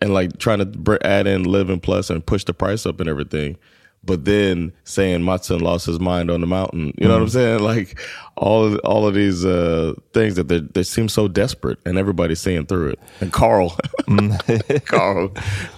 And 0.00 0.12
like 0.12 0.38
trying 0.38 0.58
to 0.58 0.98
add 1.06 1.26
in 1.26 1.44
living 1.44 1.80
plus 1.80 2.10
and 2.10 2.24
push 2.24 2.44
the 2.44 2.54
price 2.54 2.86
up 2.86 3.00
and 3.00 3.08
everything 3.08 3.56
but 4.04 4.24
then 4.24 4.72
saying 4.84 5.24
Matson 5.24 5.58
lost 5.58 5.86
his 5.86 5.98
mind 5.98 6.30
on 6.30 6.40
the 6.40 6.46
mountain 6.46 6.92
you 6.96 7.08
know 7.08 7.18
mm. 7.18 7.20
what 7.20 7.22
i'm 7.22 7.26
mm. 7.26 7.32
saying 7.32 7.60
like 7.62 8.00
all 8.36 8.64
of, 8.64 8.78
all 8.84 9.06
of 9.06 9.14
these 9.14 9.44
uh, 9.44 9.94
things 10.12 10.36
that 10.36 10.48
they, 10.48 10.60
they 10.60 10.82
seem 10.82 11.08
so 11.08 11.28
desperate 11.28 11.78
and 11.84 11.98
everybody's 11.98 12.40
seeing 12.40 12.66
through 12.66 12.90
it 12.90 12.98
and 13.20 13.32
carl 13.32 13.76
mm. 14.02 14.84
carl 14.86 15.28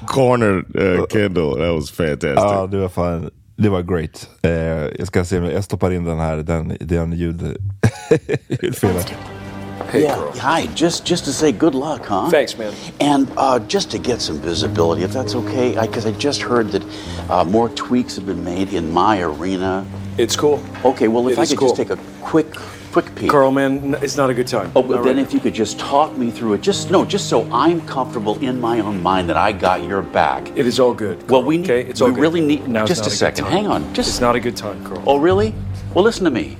cornered 0.06 0.64
uh, 0.76 1.06
kendall 1.06 1.56
that 1.56 1.70
was 1.70 1.90
fantastic 1.90 2.44
oh, 2.44 2.66
det 2.66 2.78
var 2.78 2.88
fan 2.88 3.30
Det 3.60 3.68
var 3.68 3.82
great. 3.82 4.28
Eh, 4.42 4.52
jag 4.98 5.06
ska 5.06 5.25
se, 5.25 5.37
jag 5.37 5.64
stoppar 5.64 5.90
in 5.90 6.04
den 6.04 6.18
här, 6.18 6.37
den, 6.37 6.76
den 6.80 7.12
ljud, 7.12 7.56
ljudfilen. 8.62 9.02
Hey, 9.87 10.02
yeah, 10.02 10.16
girl. 10.16 10.32
hi. 10.38 10.66
Just 10.66 11.04
just 11.04 11.25
to 11.25 11.32
say 11.32 11.52
good 11.52 11.75
luck, 11.75 12.04
huh? 12.04 12.28
Thanks, 12.30 12.58
man. 12.58 12.75
And 13.00 13.30
uh, 13.37 13.58
just 13.61 13.90
to 13.92 13.99
get 13.99 14.20
some 14.20 14.38
visibility, 14.38 15.02
if 15.02 15.12
that's 15.12 15.35
okay, 15.35 15.76
I 15.76 15.87
because 15.87 16.04
I, 16.04 16.11
I, 16.11 16.12
just 16.12 16.42
heard 16.42 16.68
that 16.73 16.85
uh, 17.30 17.44
more 17.44 17.68
tweaks 17.70 18.16
have 18.16 18.26
been 18.26 18.44
made 18.44 18.73
in 18.73 18.90
my 18.92 19.23
arena. 19.23 19.87
It's 20.18 20.37
cool. 20.37 20.62
Okay, 20.85 21.08
well, 21.08 21.26
if 21.28 21.38
it 21.38 21.40
I 21.40 21.47
could 21.47 21.58
cool. 21.58 21.68
just 21.68 21.76
take 21.76 21.90
a 21.90 21.99
quick 22.23 22.52
quick 22.92 23.14
peek. 23.14 23.30
Carl, 23.30 23.50
man, 23.50 23.94
it's 24.02 24.16
not 24.16 24.30
a 24.30 24.35
good 24.35 24.47
time. 24.47 24.73
Oh, 24.75 24.82
but 24.82 25.04
then 25.04 25.16
right. 25.16 25.25
if 25.25 25.32
you 25.32 25.40
could 25.40 25.54
just 25.54 25.78
talk 25.78 26.16
me 26.16 26.30
through 26.30 26.54
it, 26.54 26.61
just 26.61 26.90
no, 26.90 27.04
just 27.04 27.28
so 27.28 27.50
I'm 27.52 27.80
comfortable 27.87 28.38
in 28.40 28.61
my 28.61 28.80
own 28.80 29.02
mind 29.02 29.28
that 29.28 29.37
I 29.37 29.52
got 29.52 29.85
your 29.85 30.02
back. 30.02 30.49
It 30.56 30.66
is 30.66 30.80
all 30.80 30.94
good. 30.94 31.18
Carl. 31.20 31.40
Well, 31.40 31.44
we 31.44 31.58
need, 31.58 31.70
okay, 31.70 31.88
it's 31.88 32.00
all 32.00 32.08
we 32.08 32.14
good. 32.14 32.20
really 32.20 32.40
need. 32.40 32.68
Now 32.68 32.85
just 32.85 33.04
a, 33.04 33.08
a 33.08 33.11
second. 33.11 33.47
Hang 33.47 33.66
on. 33.66 33.94
Just 33.94 34.08
it's 34.11 34.20
not 34.20 34.37
a 34.37 34.40
good 34.40 34.56
time, 34.56 34.85
Carl. 34.85 35.02
Oh, 35.06 35.18
really? 35.18 35.54
Well, 35.94 36.04
listen 36.04 36.25
to 36.25 36.30
me. 36.30 36.56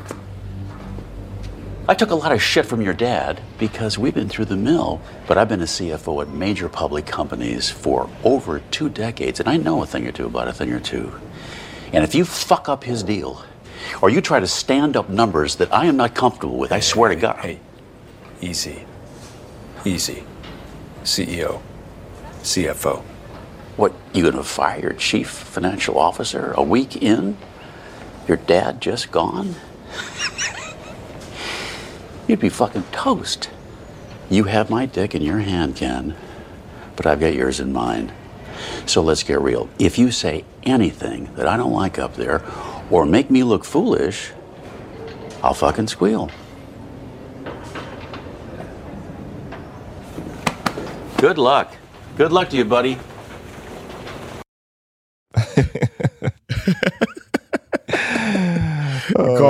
I 1.91 1.95
took 1.95 2.11
a 2.11 2.15
lot 2.15 2.33
of 2.33 2.43
shit 2.43 2.67
from 2.67 2.83
your 2.83 2.93
dad 2.93 3.41
because 3.59 3.97
we've 3.97 4.15
been 4.15 4.29
through 4.29 4.45
the 4.45 4.59
mill, 4.59 5.01
but 5.27 5.39
I've 5.39 5.49
been 5.49 5.63
a 5.63 5.65
CFO 5.65 6.21
at 6.21 6.29
major 6.29 6.69
public 6.69 7.07
companies 7.07 7.71
for 7.71 8.11
over 8.25 8.61
two 8.71 8.91
decades, 8.91 9.41
and 9.41 9.49
I 9.49 9.57
know 9.57 9.83
a 9.83 9.87
thing 9.87 10.07
or 10.07 10.13
two 10.13 10.27
about 10.27 10.49
a 10.49 10.53
thing 10.53 10.71
or 10.71 10.81
two. 10.81 11.11
And 11.95 12.05
if 12.05 12.15
you 12.15 12.27
fuck 12.27 12.69
up 12.69 12.85
his 12.85 13.03
deal, 13.03 13.43
or 14.03 14.11
you 14.11 14.21
try 14.21 14.39
to 14.39 14.47
stand 14.47 14.99
up 14.99 15.09
numbers 15.09 15.57
that 15.57 15.73
I 15.73 15.87
am 15.87 15.97
not 15.97 16.15
comfortable 16.15 16.59
with, 16.59 16.73
I 16.73 16.81
swear 16.81 17.09
to 17.09 17.17
God. 17.17 17.39
Hey, 17.39 17.59
easy. 18.43 18.85
Easy. 19.87 20.25
CEO. 21.05 21.63
CFO. 22.43 23.01
What, 23.79 23.95
you 24.13 24.31
gonna 24.31 24.45
fire 24.45 24.79
your 24.79 24.93
chief 24.93 25.31
financial 25.31 25.99
officer 25.99 26.53
a 26.55 26.63
week 26.63 26.97
in? 27.03 27.39
Your 28.27 28.37
dad 28.37 28.83
just 28.83 29.11
gone? 29.11 29.55
You'd 32.29 32.41
be 32.41 32.51
fucking 32.51 32.85
toast. 32.93 33.49
You 34.29 34.45
have 34.45 34.69
my 34.69 34.85
dick 34.85 35.15
in 35.15 35.23
your 35.23 35.39
hand, 35.39 35.77
Ken, 35.77 36.15
but 36.95 37.07
I've 37.07 37.21
got 37.21 37.33
yours 37.33 37.59
in 37.59 37.73
mine. 37.73 38.13
So 38.85 39.03
let's 39.03 39.23
get 39.23 39.41
real. 39.41 39.71
If 39.79 39.99
you 39.99 40.11
say 40.11 40.45
anything 40.63 41.35
that 41.37 41.49
I 41.49 41.57
don't 41.57 41.73
like 41.73 41.99
up 41.99 42.17
there, 42.17 42.43
or 42.91 43.07
make 43.07 43.31
me 43.31 43.43
look 43.45 43.65
foolish, 43.65 44.33
I'll 45.43 45.55
fucking 45.55 45.89
squeal. 45.89 46.31
Good 51.17 51.39
luck. 51.39 51.75
Good 52.17 52.33
luck 52.33 52.51
to 52.51 52.57
you, 52.57 52.65
buddy. 52.65 52.99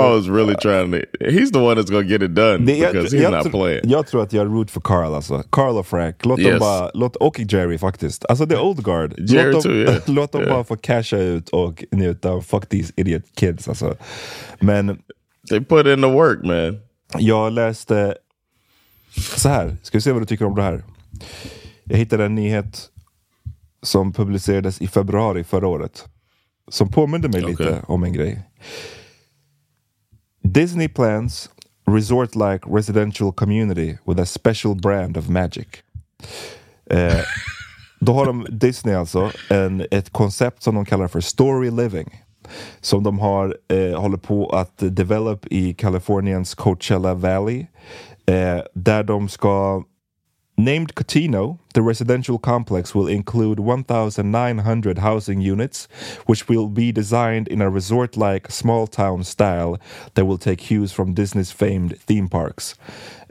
Carl 0.09 0.19
is 0.21 0.27
really 0.27 0.55
trying 0.55 0.91
to. 0.91 0.97
He's 1.25 1.51
the 1.51 1.59
one 1.59 1.81
that's 1.81 1.89
to 1.91 2.01
get 2.01 2.21
it 2.21 2.35
done 2.35 2.57
Det, 2.65 2.77
jag, 2.77 2.93
because 2.93 3.15
he's 3.17 3.21
jag, 3.23 3.31
not 3.43 3.51
playing. 3.51 3.81
jag 3.83 4.07
tror 4.07 4.23
att 4.23 4.33
jag 4.33 4.47
root 4.47 4.71
för 4.71 4.81
Carl 4.81 5.13
alltså. 5.13 5.43
Carl 5.49 5.77
och 5.77 5.87
Frank. 5.87 6.25
Låt 6.25 6.37
dem 6.37 6.45
Yes. 6.47 6.59
bara, 6.59 6.91
låt, 6.93 7.15
och 7.15 7.39
Jerry 7.39 7.77
faktiskt. 7.77 8.25
Alltså 8.29 8.45
the 8.47 8.57
old 8.57 8.83
guard. 8.83 9.13
Jerry 9.17 9.51
låt 9.51 9.63
dem, 9.63 9.71
too, 9.71 9.81
yeah. 9.81 9.95
låt 10.05 10.31
dem 10.31 10.41
Yeah. 10.41 10.53
bara 10.53 10.63
få 10.63 10.75
casha 10.75 11.17
ut 11.17 11.49
och 11.49 11.83
njuta 11.91 12.41
fuck 12.41 12.69
these 12.69 12.93
idiot 12.95 13.23
kids 13.35 13.67
alltså. 13.69 13.95
Men 14.59 14.99
They 15.49 15.59
put 15.59 15.87
in 15.87 16.01
the 16.01 16.07
work, 16.11 16.39
man. 16.43 16.79
jag 17.17 17.51
läste 17.53 18.15
så 19.37 19.49
här. 19.49 19.77
Ska 19.83 19.97
vi 19.97 20.01
se 20.01 20.11
vad 20.11 20.21
du 20.21 20.25
tycker 20.25 20.45
om 20.45 20.55
det 20.55 20.61
här. 20.63 20.83
Jag 21.83 21.97
hittade 21.97 22.25
en 22.25 22.35
nyhet 22.35 22.89
som 23.83 24.13
publicerades 24.13 24.81
i 24.81 24.87
februari 24.87 25.43
förra 25.43 25.67
året. 25.67 26.05
Som 26.71 26.91
påminde 26.91 27.27
mig 27.29 27.41
lite 27.41 27.63
Okej. 27.63 27.75
om 27.87 28.03
en 28.03 28.13
grej. 28.13 28.39
Disney 30.53 30.87
plans 30.87 31.49
resort-like 31.87 32.65
residential 32.67 33.31
community 33.31 33.97
with 34.05 34.19
a 34.19 34.25
special 34.25 34.75
brand 34.75 35.17
of 35.17 35.29
magic. 35.29 35.67
Eh, 36.89 37.19
då 37.99 38.13
har 38.13 38.25
de, 38.25 38.45
Disney 38.49 38.95
alltså, 38.95 39.31
en, 39.49 39.85
ett 39.91 40.09
koncept 40.09 40.63
som 40.63 40.75
de 40.75 40.85
kallar 40.85 41.07
för 41.07 41.21
story 41.21 41.71
living. 41.71 42.23
Som 42.81 43.03
de 43.03 43.19
har, 43.19 43.57
eh, 43.67 43.99
håller 44.01 44.17
på 44.17 44.49
att 44.49 44.73
develop 44.77 45.45
i 45.45 45.73
Kaliforniens 45.73 46.55
Coachella 46.55 47.13
Valley. 47.13 47.65
Eh, 48.25 48.61
där 48.73 49.03
de 49.03 49.29
ska 49.29 49.83
Named 50.59 50.93
Cotino, 50.93 51.57
the 51.73 51.81
residential 51.81 52.37
complex 52.37 52.93
will 52.93 53.07
include 53.07 53.61
1,900 53.61 54.97
housing 54.97 55.39
units, 55.39 55.87
which 56.25 56.49
will 56.49 56.67
be 56.67 56.91
designed 56.91 57.47
in 57.47 57.61
a 57.61 57.69
resort 57.69 58.17
like 58.17 58.51
small 58.51 58.85
town 58.85 59.23
style 59.23 59.79
that 60.15 60.25
will 60.25 60.37
take 60.37 60.59
cues 60.59 60.91
from 60.91 61.13
Disney's 61.13 61.49
famed 61.49 61.97
theme 62.01 62.27
parks. 62.27 62.75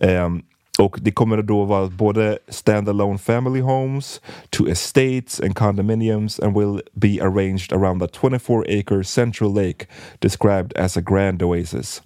Um, 0.01 0.45
och 0.79 0.99
det 1.03 1.11
kommer 1.11 1.43
då 1.43 1.65
vara 1.65 1.89
både 1.89 2.39
standalone 2.49 3.19
family 3.19 3.61
homes 3.61 4.21
to 4.51 4.67
estates 4.67 5.41
and 5.41 5.55
condominiums 5.55 6.39
and 6.39 6.57
will 6.57 6.81
be 6.95 7.21
arranged 7.21 7.73
around 7.73 7.99
the 7.99 8.09
24 8.09 8.65
acre 8.69 9.05
central 9.05 9.53
lake 9.53 9.87
described 10.21 10.73
as 10.77 10.97
a 10.97 11.01
grand 11.01 11.43
oasis. 11.43 12.03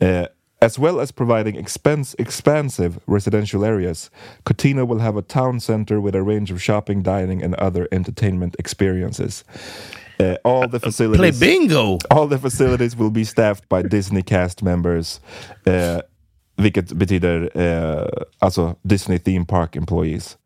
Uh, 0.00 0.26
as 0.64 0.78
well 0.78 0.98
as 1.00 1.12
providing 1.12 1.56
expense, 1.56 2.16
expansive 2.18 2.98
residential 3.06 3.64
areas, 3.64 4.10
Cotino 4.44 4.86
will 4.86 5.00
have 5.00 5.16
a 5.18 5.22
town 5.22 5.60
center 5.60 6.00
with 6.00 6.14
a 6.14 6.22
range 6.22 6.50
of 6.50 6.62
shopping, 6.62 7.02
dining, 7.02 7.42
and 7.42 7.54
other 7.56 7.86
entertainment 7.92 8.56
experiences. 8.58 9.44
Uh, 10.18 10.36
all 10.44 10.68
the 10.68 10.80
facilities. 10.80 11.18
Play 11.20 11.32
facilities, 11.32 11.68
bingo. 11.68 11.98
all 12.10 12.26
the 12.28 12.38
facilities 12.38 12.96
will 12.96 13.10
be 13.10 13.24
staffed 13.24 13.68
by 13.68 13.82
Disney 13.82 14.22
cast 14.22 14.62
members, 14.62 15.20
uh, 15.66 16.00
vilket 16.56 16.92
betyder 16.98 17.50
uh, 17.54 18.06
alltså 18.38 18.76
Disney 18.82 19.18
theme 19.18 19.44
park 19.44 19.76
employees. 19.76 20.38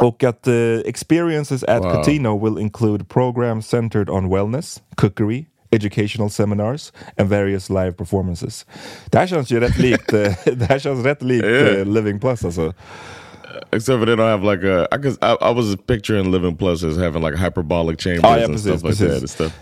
Och 0.00 0.24
att 0.24 0.46
uh, 0.46 0.54
experiences 0.84 1.64
at 1.64 1.82
Wow. 1.82 2.40
Will 2.40 2.58
include 2.58 3.04
programs 3.04 3.66
centered 3.66 4.08
on 4.10 4.28
wellness, 4.28 4.82
cookery, 4.94 5.46
educational 5.70 6.30
seminars 6.30 6.92
and 7.16 7.28
various 7.28 7.70
live 7.70 7.92
performances. 7.92 8.66
Det 9.06 9.18
här 9.18 9.26
känns 9.26 9.50
ju 9.50 9.60
rätt 9.60 9.78
likt, 9.78 10.08
det 10.44 10.66
här 10.68 10.78
känns 10.78 11.04
rätt 11.04 11.22
likt 11.22 11.44
Yeah. 11.44 11.86
Living 11.86 12.20
Plus 12.20 12.44
alltså. 12.44 12.74
Except 13.72 13.98
for 13.98 14.06
they 14.06 14.14
don't 14.14 14.30
have 14.30 14.44
like 14.56 14.64
a. 14.64 14.86
I, 14.92 15.02
cause 15.02 15.18
I, 15.22 15.50
I 15.50 15.54
was 15.54 15.76
picturing 15.86 16.30
Living 16.32 16.56
Plus 16.56 16.84
as 16.84 16.96
having 16.96 17.22
like 17.22 17.36
hyperbolic 17.36 18.00
chambers 18.00 18.24
Ah, 18.24 18.38
ja, 18.38 18.44
and 18.44 18.54
precis, 18.54 18.78
stuff 18.80 18.90
like 19.00 19.10
that 19.12 19.20
and 19.20 19.30
stuff. 19.30 19.52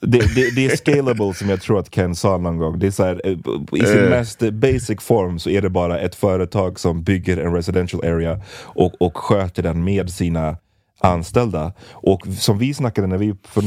Det, 0.00 0.34
det, 0.34 0.54
det 0.54 0.66
är 0.66 0.76
scalable 0.76 1.34
som 1.34 1.48
jag 1.50 1.60
tror 1.62 1.78
att 1.78 1.94
Ken 1.94 2.14
sa 2.14 2.38
någon 2.38 2.58
gång. 2.58 2.78
Det 2.78 2.86
är 2.86 2.90
så 2.90 3.04
här, 3.04 3.20
eh, 3.24 3.32
I 3.72 3.86
sin 3.86 4.04
Eh. 4.04 4.10
mest 4.10 4.38
basic 4.52 5.00
form 5.02 5.38
så 5.38 5.50
är 5.50 5.62
det 5.62 5.70
bara 5.70 5.98
ett 5.98 6.14
företag 6.14 6.80
som 6.80 7.02
bygger 7.02 7.36
en 7.36 7.54
residential 7.54 8.04
area 8.04 8.40
och, 8.62 9.02
och 9.02 9.16
sköter 9.16 9.62
den 9.62 9.84
med 9.84 10.10
sina 10.10 10.56
anställda. 11.00 11.72
Och 11.90 12.26
som 12.26 12.58
vi 12.58 12.74
snackade 12.74 13.06
när 13.06 13.18
vi, 13.18 13.34
för 13.42 13.62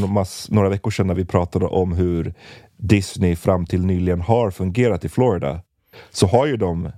några, 0.52 0.70
veckor 0.70 0.92
sedan 0.92 1.08
när 1.08 1.13
vi 1.13 1.26
pratade 1.26 1.65
om 1.65 1.94
hur 1.94 2.34
Disney 2.78 3.36
fram 3.36 3.65
till 3.65 3.86
nyligen 3.86 4.22
har 4.22 4.52
fungerat 4.52 5.06
i 5.06 5.10
Florida. 5.10 5.62
Så 6.10 6.28
har 6.28 6.46
ju 6.46 6.58
de 6.58 6.92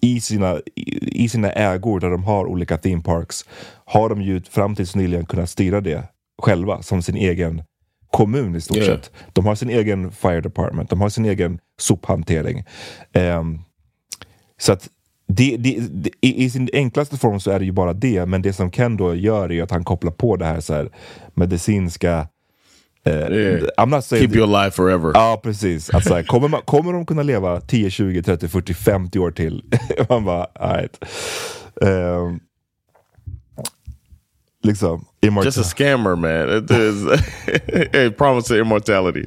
i 0.00 0.20
sina, 0.20 0.60
i, 0.76 1.28
sina 1.28 1.52
ägor 1.52 2.00
där 2.00 2.10
de 2.10 2.24
har 2.24 2.46
olika 2.46 2.78
theme 2.78 3.02
parks 3.02 3.44
har 3.84 4.08
de 4.08 4.22
ju 4.22 4.40
fram 4.40 4.76
tills 4.76 4.96
nyligen 4.96 5.26
kunnat 5.26 5.50
styra 5.50 5.80
det 5.80 6.08
själva 6.42 6.82
som 6.82 7.02
sin 7.02 7.16
egen 7.16 7.62
kommun 8.10 8.56
i 8.56 8.60
stort 8.60 8.76
Yeah. 8.76 8.96
sett. 8.96 9.10
De 9.32 9.46
har 9.46 9.54
sin 9.54 9.70
egen 9.70 10.12
fire 10.12 10.40
department, 10.40 10.90
de 10.90 11.00
har 11.00 11.08
sin 11.08 11.24
egen 11.24 11.58
sophantering. 11.80 12.64
Ehm, 13.12 13.60
så 14.60 14.72
att 14.72 14.88
det, 15.26 15.56
det, 15.56 15.76
det, 15.90 16.10
i, 16.20 16.50
sin 16.50 16.68
enklaste 16.72 17.16
form 17.16 17.40
så 17.40 17.50
är 17.50 17.58
det 17.58 17.64
ju 17.64 17.72
bara 17.72 17.92
det, 17.92 18.26
men 18.26 18.42
det 18.42 18.52
som 18.52 18.70
Ken 18.70 18.96
då 18.96 19.14
gör 19.14 19.52
är 19.52 19.62
att 19.62 19.70
han 19.70 19.84
kopplar 19.84 20.12
på 20.12 20.36
det 20.36 20.44
här, 20.44 20.60
så 20.60 20.74
här 20.74 20.90
medicinska 21.34 22.28
eh, 23.04 23.12
Yeah. 23.12 23.62
I'm 23.78 23.86
not 23.86 24.04
saying 24.04 24.26
Keep 24.28 24.36
you 24.38 24.56
alive 24.56 24.70
forever. 24.70 25.10
Ja, 25.14 25.40
precis. 25.42 25.90
Att 25.90 26.04
så 26.04 26.14
här, 26.14 26.22
kommer, 26.22 26.48
man, 26.48 26.62
kommer 26.62 26.92
de 26.92 27.06
kunna 27.06 27.22
leva 27.22 27.60
10, 27.60 27.90
20, 27.90 28.22
30, 28.22 28.48
40, 28.48 28.74
50 28.74 29.18
år 29.18 29.30
till? 29.30 29.64
man 30.08 30.24
bara, 30.24 30.44
alright. 30.54 31.04
Um, 31.80 32.40
liksom, 34.62 35.04
immortal- 35.20 35.44
Just 35.44 35.58
a 35.58 35.62
scammer, 35.62 36.16
man. 36.16 36.58
It 36.58 36.70
is 36.70 37.06
a 38.10 38.14
promise 38.18 38.54
of 38.54 38.60
immortality. 38.60 39.26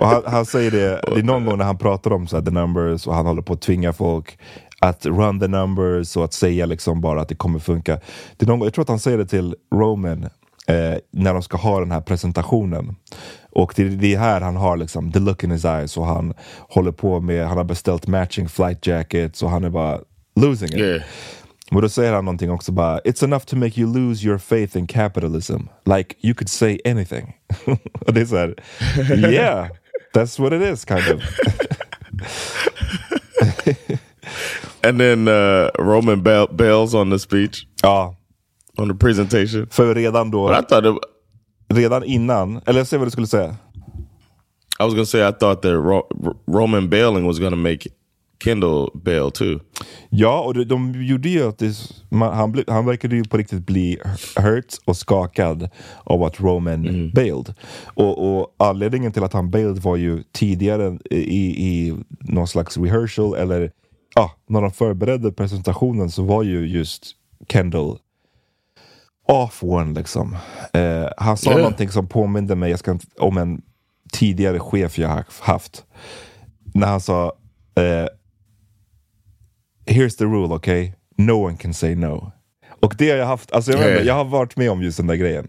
Och 0.00 0.06
han, 0.06 0.22
han 0.26 0.46
säger 0.46 0.70
det, 0.70 1.00
det 1.14 1.20
är 1.20 1.22
någon 1.22 1.44
gång 1.44 1.58
när 1.58 1.64
han 1.64 1.78
pratar 1.78 2.12
om 2.12 2.26
så 2.26 2.36
här, 2.36 2.44
the 2.44 2.50
numbers 2.50 3.06
och 3.06 3.14
han 3.14 3.26
håller 3.26 3.42
på 3.42 3.52
att 3.52 3.60
tvinga 3.60 3.92
folk 3.92 4.38
att 4.80 5.06
run 5.06 5.40
the 5.40 5.48
numbers 5.48 6.16
och 6.16 6.24
att 6.24 6.32
säga 6.32 6.66
liksom 6.66 7.00
bara 7.00 7.20
att 7.20 7.28
det 7.28 7.34
kommer 7.34 7.58
funka. 7.58 8.00
Det 8.36 8.44
är 8.44 8.48
någon, 8.48 8.60
jag 8.60 8.74
tror 8.74 8.82
att 8.82 8.88
han 8.88 8.98
säger 8.98 9.18
det 9.18 9.26
till 9.26 9.54
Roman 9.74 10.24
eh, 10.66 10.94
när 11.10 11.32
de 11.32 11.42
ska 11.42 11.56
ha 11.56 11.80
den 11.80 11.92
här 11.92 12.00
presentationen. 12.00 12.96
Och 13.50 13.72
det, 13.76 13.84
det 13.84 14.14
är 14.14 14.18
här 14.18 14.40
han 14.40 14.56
har 14.56 14.76
liksom 14.76 15.12
the 15.12 15.18
look 15.18 15.44
in 15.44 15.50
his 15.50 15.64
eyes 15.64 15.96
och 15.96 16.06
han 16.06 16.34
håller 16.68 16.92
på 16.92 17.20
med, 17.20 17.46
han 17.46 17.56
har 17.56 17.64
beställt 17.64 18.06
matching 18.06 18.48
flight 18.48 18.86
jackets 18.86 19.42
och 19.42 19.50
han 19.50 19.64
är 19.64 19.70
bara 19.70 20.00
losing 20.40 20.68
it. 20.68 20.76
Yeah. 20.76 21.02
Och 21.70 21.82
då 21.82 21.88
säger 21.88 22.12
han 22.12 22.24
någonting 22.24 22.50
också 22.50 22.72
bara 22.72 23.00
It's 23.00 23.24
enough 23.24 23.44
to 23.44 23.56
make 23.56 23.80
you 23.80 23.94
lose 23.94 24.26
your 24.26 24.38
faith 24.38 24.76
in 24.76 24.86
capitalism. 24.86 25.58
Like 25.96 26.14
you 26.22 26.34
could 26.34 26.48
say 26.48 26.78
anything. 26.84 27.36
och 28.06 28.14
det 28.14 28.20
är 28.20 28.26
så 28.26 28.36
här, 28.36 28.54
yeah, 29.32 29.68
that's 30.18 30.38
what 30.38 30.52
it 30.52 30.62
is 30.62 30.84
kind 30.84 31.08
of. 31.08 31.22
And 34.82 35.00
then 35.00 35.28
uh, 35.28 35.70
Roman 35.78 36.22
bail- 36.22 36.46
bails 36.46 36.94
on 36.94 37.10
the 37.10 37.18
speech, 37.18 37.66
ja, 37.82 38.14
on 38.78 38.88
the 38.88 38.94
presentation. 38.94 39.66
för 39.70 39.94
redan 39.94 40.30
då, 40.30 40.48
But 40.48 40.64
I 40.64 40.68
thought 40.68 40.86
it, 40.86 40.98
redan 41.76 42.04
innan, 42.04 42.60
eller 42.66 42.84
säg 42.84 42.98
vad 42.98 43.06
du 43.06 43.10
skulle 43.10 43.26
säga. 43.26 43.56
I 44.80 44.84
was 44.84 44.94
gonna 44.94 45.06
say 45.06 45.28
I 45.28 45.32
thought 45.32 45.62
that 45.62 45.72
Ro- 45.74 46.08
Roman 46.46 46.88
bailing 46.88 47.26
was 47.26 47.38
gonna 47.38 47.56
make 47.56 47.88
Kendall 48.44 48.90
bail 48.94 49.30
too. 49.30 49.60
Ja, 50.10 50.40
och 50.40 50.54
de, 50.54 50.64
de 50.64 51.04
gjorde 51.04 51.28
ju 51.28 51.48
att 51.48 51.58
det, 51.58 51.74
man, 52.08 52.34
han, 52.36 52.52
ble, 52.52 52.64
han 52.68 52.86
verkade 52.86 53.16
ju 53.16 53.24
på 53.24 53.36
riktigt 53.36 53.66
bli 53.66 53.98
hurt 54.36 54.74
och 54.84 54.96
skakad 54.96 55.68
av 56.04 56.22
att 56.22 56.40
Roman 56.40 57.10
bailed. 57.14 57.54
Och, 57.94 58.38
och 58.38 58.54
anledningen 58.58 59.12
till 59.12 59.24
att 59.24 59.32
han 59.32 59.50
bailed 59.50 59.78
var 59.78 59.96
ju 59.96 60.22
tidigare 60.32 60.98
i, 61.10 61.66
i 61.68 61.94
någon 62.20 62.48
slags 62.48 62.76
rehearsal 62.78 63.34
eller 63.34 63.70
ja, 64.14 64.30
när 64.48 64.62
de 64.62 64.70
förberedde 64.70 65.32
presentationen 65.32 66.10
så 66.10 66.22
var 66.22 66.42
ju 66.42 66.66
just 66.66 67.12
Kendall 67.48 67.98
off 69.28 69.62
one 69.62 69.94
liksom. 69.94 70.36
Eh, 70.72 71.08
han 71.16 71.36
sa 71.36 71.50
Yeah. 71.50 71.62
någonting 71.62 71.88
som 71.88 72.08
påminde 72.08 72.54
mig 72.56 72.78
ska 72.78 72.98
om 73.18 73.38
en 73.38 73.62
tidigare 74.12 74.60
chef 74.60 74.98
jag 74.98 75.08
har 75.08 75.24
haft. 75.40 75.84
När 76.74 76.86
han 76.86 77.00
sa 77.00 77.32
eh, 77.74 78.06
Here's 79.86 80.16
the 80.16 80.24
rule, 80.24 80.54
okay? 80.54 80.92
No 81.18 81.32
one 81.32 81.56
can 81.56 81.74
say 81.74 81.94
no. 81.94 82.32
Och 82.80 82.94
det 82.98 83.10
har 83.10 83.16
jag 83.16 83.26
haft, 83.26 83.52
alltså 83.52 83.72
jag, 83.72 83.80
Yeah. 83.80 84.06
jag 84.06 84.14
har 84.14 84.24
varit 84.24 84.56
med 84.56 84.70
om 84.70 84.82
just 84.82 84.96
den 84.96 85.06
där 85.06 85.14
grejen. 85.14 85.48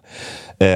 Eh, 0.59 0.67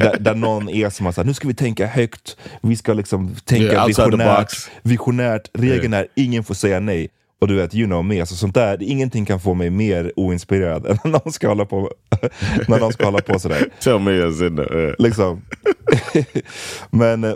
där, 0.00 0.16
där 0.20 0.34
någon 0.34 0.68
är 0.68 0.90
som 0.90 1.06
har 1.06 1.12
sagt, 1.12 1.26
nu 1.26 1.34
ska 1.34 1.48
vi 1.48 1.54
tänka 1.54 1.86
högt, 1.86 2.36
vi 2.62 2.76
ska 2.76 2.92
liksom 2.92 3.34
tänka 3.44 3.64
Yeah, 3.64 3.86
visionärt, 3.86 4.52
visionärt, 4.82 5.50
regeln 5.52 5.94
är 5.94 6.06
ingen 6.16 6.44
får 6.44 6.54
säga 6.54 6.80
nej. 6.80 7.08
Och 7.40 7.48
du 7.48 7.56
vet, 7.56 7.74
you 7.74 7.86
know 7.86 8.04
me, 8.04 8.20
alltså 8.20 8.34
sånt 8.34 8.54
där, 8.54 8.82
ingenting 8.82 9.24
kan 9.26 9.40
få 9.40 9.54
mig 9.54 9.70
mer 9.70 10.12
oinspirerad 10.16 10.86
än 10.90 10.98
när 11.04 11.10
någon 11.10 11.32
ska 11.32 11.48
hålla 11.48 11.64
på, 11.64 11.90
när 12.68 12.78
någon 12.78 12.92
ska 12.92 13.04
hålla 13.04 13.20
på 13.20 13.38
sådär. 13.38 13.66
Tell 13.80 13.98
me 13.98 14.22
as 14.22 14.40
in 14.40 14.56
the, 14.56 14.62
uh, 14.62 14.94
Liksom. 14.98 15.42
Men 16.90 17.24
eh, 17.24 17.34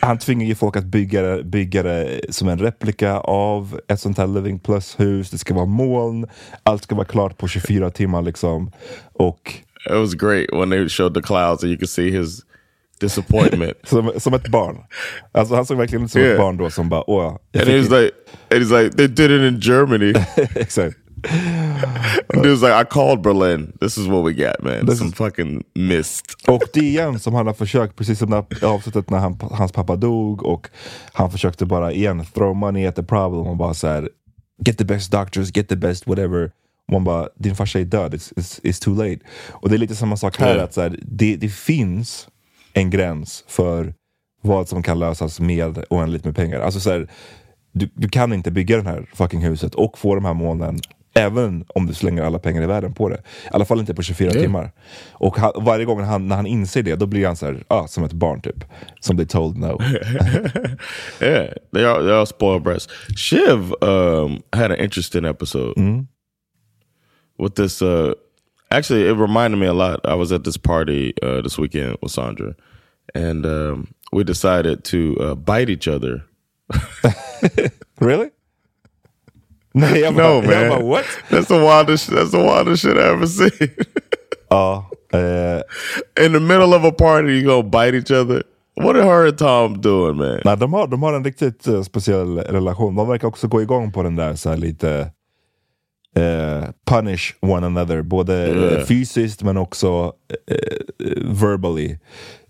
han 0.00 0.18
tvingar 0.18 0.46
ju 0.46 0.54
folk 0.54 0.76
att 0.76 0.84
bygga, 0.84 1.22
det- 1.22 1.44
bygga 1.44 1.82
det 1.82 2.20
som 2.30 2.48
en 2.48 2.58
replika 2.58 3.16
av 3.18 3.80
ett 3.88 4.00
sånt 4.00 4.18
här 4.18 4.26
Living 4.26 4.58
Plus-hus. 4.58 5.30
Det 5.30 5.38
ska 5.38 5.54
vara 5.54 5.66
moln, 5.66 6.26
allt 6.62 6.82
ska 6.82 6.94
vara 6.94 7.06
klart 7.06 7.38
på 7.38 7.48
24 7.48 7.90
timmar 7.90 8.22
liksom. 8.22 8.72
Och 9.12 9.54
it 9.90 9.92
was 9.96 10.14
great 10.14 10.46
when 10.52 10.70
they 10.70 10.88
showed 10.88 11.14
the 11.14 11.22
clouds 11.22 11.62
and 11.62 11.70
you 11.72 11.78
could 11.78 11.88
see 11.90 12.10
his 12.10 12.40
disappointment. 13.00 13.76
som, 13.84 14.12
som 14.16 14.34
ett 14.34 14.48
barn. 14.48 14.76
Alltså 15.32 15.54
han 15.54 15.66
såg 15.66 15.78
verkligen 15.78 16.04
ut 16.04 16.10
som 16.10 16.20
Yeah. 16.20 16.32
ett 16.32 16.38
barn 16.38 16.56
då 16.56 16.70
som 16.70 16.88
bara, 16.88 17.10
åh, 17.10 17.26
and 17.26 17.68
he 17.68 17.76
was 17.78 17.86
fick 17.88 17.90
like, 18.00 18.12
and 18.50 18.62
he's 18.62 18.82
like, 18.82 18.96
they 18.96 19.06
did 19.08 19.30
it 19.30 19.52
in 19.52 19.60
Germany. 19.60 20.14
Exakt. 20.54 20.96
was 22.34 22.62
like, 22.62 22.72
I 22.72 22.84
called 22.84 23.22
Berlin. 23.22 23.72
This 23.80 23.98
is 23.98 24.08
what 24.08 24.24
we 24.24 24.32
got, 24.32 24.62
man. 24.62 24.86
This 24.86 24.98
Some 24.98 25.12
fucking 25.12 25.64
mist. 25.74 26.24
Och 26.48 26.62
det 26.72 26.80
igen 26.80 27.18
som 27.20 27.34
han 27.34 27.46
har 27.46 27.54
försökt, 27.54 27.96
precis 27.96 28.18
som 28.18 28.30
när 28.30 28.64
avsnittet 28.64 29.10
när 29.10 29.18
han, 29.18 29.38
hans 29.50 29.72
pappa 29.72 29.96
dog 29.96 30.42
och 30.42 30.68
han 31.12 31.30
försökte 31.30 31.66
bara 31.66 31.92
igen 31.92 32.24
throw 32.34 32.56
money 32.56 32.86
at 32.86 32.96
the 32.96 33.02
problem 33.02 33.46
och 33.46 33.56
bara 33.56 33.74
så 33.74 33.86
här 33.86 34.08
get 34.66 34.78
the 34.78 34.84
best 34.84 35.12
doctors, 35.12 35.56
get 35.56 35.68
the 35.68 35.76
best 35.76 36.06
whatever. 36.06 36.50
Och 36.86 36.92
man 36.92 37.04
bara, 37.04 37.28
din 37.36 37.56
farsa 37.56 37.80
är 37.80 37.84
död, 37.84 38.14
it's, 38.14 38.32
it's, 38.36 38.60
it's 38.62 38.84
too 38.84 38.94
late. 38.94 39.18
Och 39.50 39.68
det 39.68 39.76
är 39.76 39.78
lite 39.78 39.94
samma 39.96 40.16
sak 40.16 40.38
här, 40.38 40.56
Ja. 40.56 40.62
att 40.64 40.74
så 40.74 40.80
här, 40.80 40.98
det, 41.02 41.36
det 41.36 41.48
finns 41.48 42.28
en 42.72 42.90
gräns 42.90 43.44
för 43.48 43.94
vad 44.42 44.68
som 44.68 44.82
kan 44.82 44.98
lösas 44.98 45.40
med 45.40 45.84
oändligt 45.90 46.24
med 46.24 46.36
pengar. 46.36 46.60
Alltså 46.60 46.80
så 46.80 46.90
här, 46.90 47.10
du, 47.72 47.88
du 47.94 48.08
kan 48.08 48.32
inte 48.32 48.50
bygga 48.50 48.76
det 48.76 48.82
här 48.90 49.06
fucking 49.14 49.40
huset 49.40 49.74
och 49.74 49.98
få 49.98 50.14
de 50.14 50.24
här 50.24 50.34
molnen 50.34 50.80
Även 51.14 51.64
om 51.68 51.86
du 51.86 51.94
slänger 51.94 52.22
alla 52.22 52.38
pengar 52.38 52.62
i 52.62 52.66
världen 52.66 52.94
på 52.94 53.08
det. 53.08 53.16
I 53.16 53.48
alla 53.50 53.64
fall 53.64 53.80
inte 53.80 53.94
på 53.94 54.02
24 54.02 54.30
Ja. 54.34 54.40
timmar. 54.40 54.72
Och 55.12 55.36
han, 55.38 55.52
varje 55.56 55.84
gång 55.84 56.00
han, 56.02 56.28
när 56.28 56.36
han 56.36 56.46
inser 56.46 56.82
det, 56.82 56.96
då 56.96 57.06
blir 57.06 57.26
han 57.26 57.36
så 57.36 57.46
här, 57.46 57.64
ah, 57.68 57.86
som 57.86 58.04
ett 58.04 58.12
barn 58.12 58.40
typ. 58.40 58.64
Som 59.00 59.16
they 59.16 59.26
told 59.26 59.56
no. 59.56 59.78
Yeah, 61.20 61.52
they 61.72 61.84
are 61.84 62.02
they 62.02 62.12
are 62.12 62.26
spoiled 62.26 62.62
brats. 62.62 62.88
Shiv 63.16 63.72
um, 63.82 64.42
had 64.52 64.70
an 64.70 64.76
interesting 64.78 65.24
episode 65.24 65.74
with 67.38 67.54
this. 67.54 67.82
Uh, 67.82 68.12
actually, 68.70 69.08
it 69.08 69.16
reminded 69.16 69.58
me 69.60 69.66
a 69.66 69.72
lot. 69.72 70.00
I 70.04 70.14
was 70.14 70.32
at 70.32 70.44
this 70.44 70.56
party 70.58 71.12
uh, 71.22 71.42
this 71.42 71.58
weekend 71.58 71.96
with 72.02 72.12
Sandra, 72.12 72.54
and 73.14 73.46
um, 73.46 73.86
we 74.12 74.24
decided 74.24 74.84
to 74.84 75.16
uh, 75.20 75.34
bite 75.34 75.70
each 75.72 75.88
other. 75.88 76.24
really? 78.00 78.30
Nej, 79.74 80.00
jag 80.00 80.12
No, 80.14 80.18
bara, 80.18 80.40
man. 80.42 80.50
jag 80.52 80.68
bara 80.70 80.84
what? 80.84 81.04
That's 81.30 81.46
the 81.46 81.58
wildest. 81.58 82.10
That's 82.10 82.30
the 82.30 82.38
wildest 82.38 82.82
shit 82.82 82.96
I 82.96 83.00
ever 83.00 83.26
seen. 83.26 83.68
Ja, 84.50 84.90
eh, 85.12 86.24
In 86.26 86.32
the 86.32 86.40
middle 86.40 86.74
of 86.76 86.84
a 86.84 86.92
party, 86.92 87.28
you 87.28 87.46
go 87.46 87.62
bite 87.62 87.96
each 87.96 88.10
other. 88.10 88.42
What 88.74 88.96
are 88.96 89.02
her 89.02 89.26
and 89.28 89.38
Tom 89.38 89.80
doing, 89.80 90.16
man? 90.16 90.40
nej, 90.44 90.56
de, 90.56 90.72
har, 90.72 90.86
de 90.86 91.02
har 91.02 91.12
en 91.12 91.24
riktigt 91.24 91.66
eh, 91.66 91.82
speciell 91.82 92.38
relation. 92.38 92.94
De 92.96 93.08
verkar 93.08 93.28
också 93.28 93.48
gå 93.48 93.62
igång 93.62 93.92
på 93.92 94.02
den 94.02 94.16
där 94.16 94.34
så 94.34 94.56
lite 94.56 95.10
eh, 96.16 96.64
punish 96.86 97.34
one 97.40 97.66
another. 97.66 98.02
Både 98.02 98.32
Yeah. 98.48 98.84
fysiskt 98.86 99.42
men 99.42 99.56
också 99.56 100.12
verbally. 101.40 101.98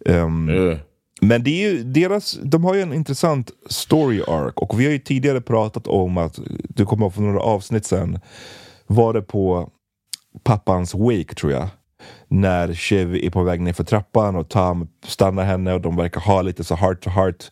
Ehm, 0.06 0.48
Yeah. 0.50 0.78
Men 1.24 1.42
det 1.42 1.50
är 1.50 1.70
ju 1.70 1.82
deras, 1.85 2.38
de 2.42 2.64
har 2.64 2.74
ju 2.74 2.80
en 2.80 2.92
intressant 2.92 3.50
story 3.70 4.22
arc 4.22 4.52
och 4.56 4.80
vi 4.80 4.85
har 4.85 4.92
ju 4.92 4.98
tidigare 4.98 5.40
pratat 5.40 5.87
om 5.87 6.18
att, 6.18 6.38
du 6.68 6.87
kommer 6.87 7.11
för 7.11 7.22
några 7.22 7.40
avsnitt 7.40 7.85
sen, 7.85 8.18
var 8.87 9.14
det 9.14 9.22
på 9.22 9.70
pappans 10.42 10.94
wake 10.94 11.35
tror 11.35 11.52
jag. 11.52 11.68
När 12.28 12.74
Shiv 12.74 13.14
är 13.14 13.30
på 13.30 13.42
väg 13.42 13.61
ner 13.61 13.72
för 13.72 13.85
trappan 13.85 14.37
och 14.37 14.48
Tom 14.48 14.88
stannar 15.06 15.44
henne 15.44 15.74
och 15.74 15.80
de 15.80 15.96
verkar 15.96 16.20
ha 16.20 16.42
lite 16.42 16.64
så 16.64 16.74
heart 16.74 17.00
to 17.00 17.11
heart 17.11 17.50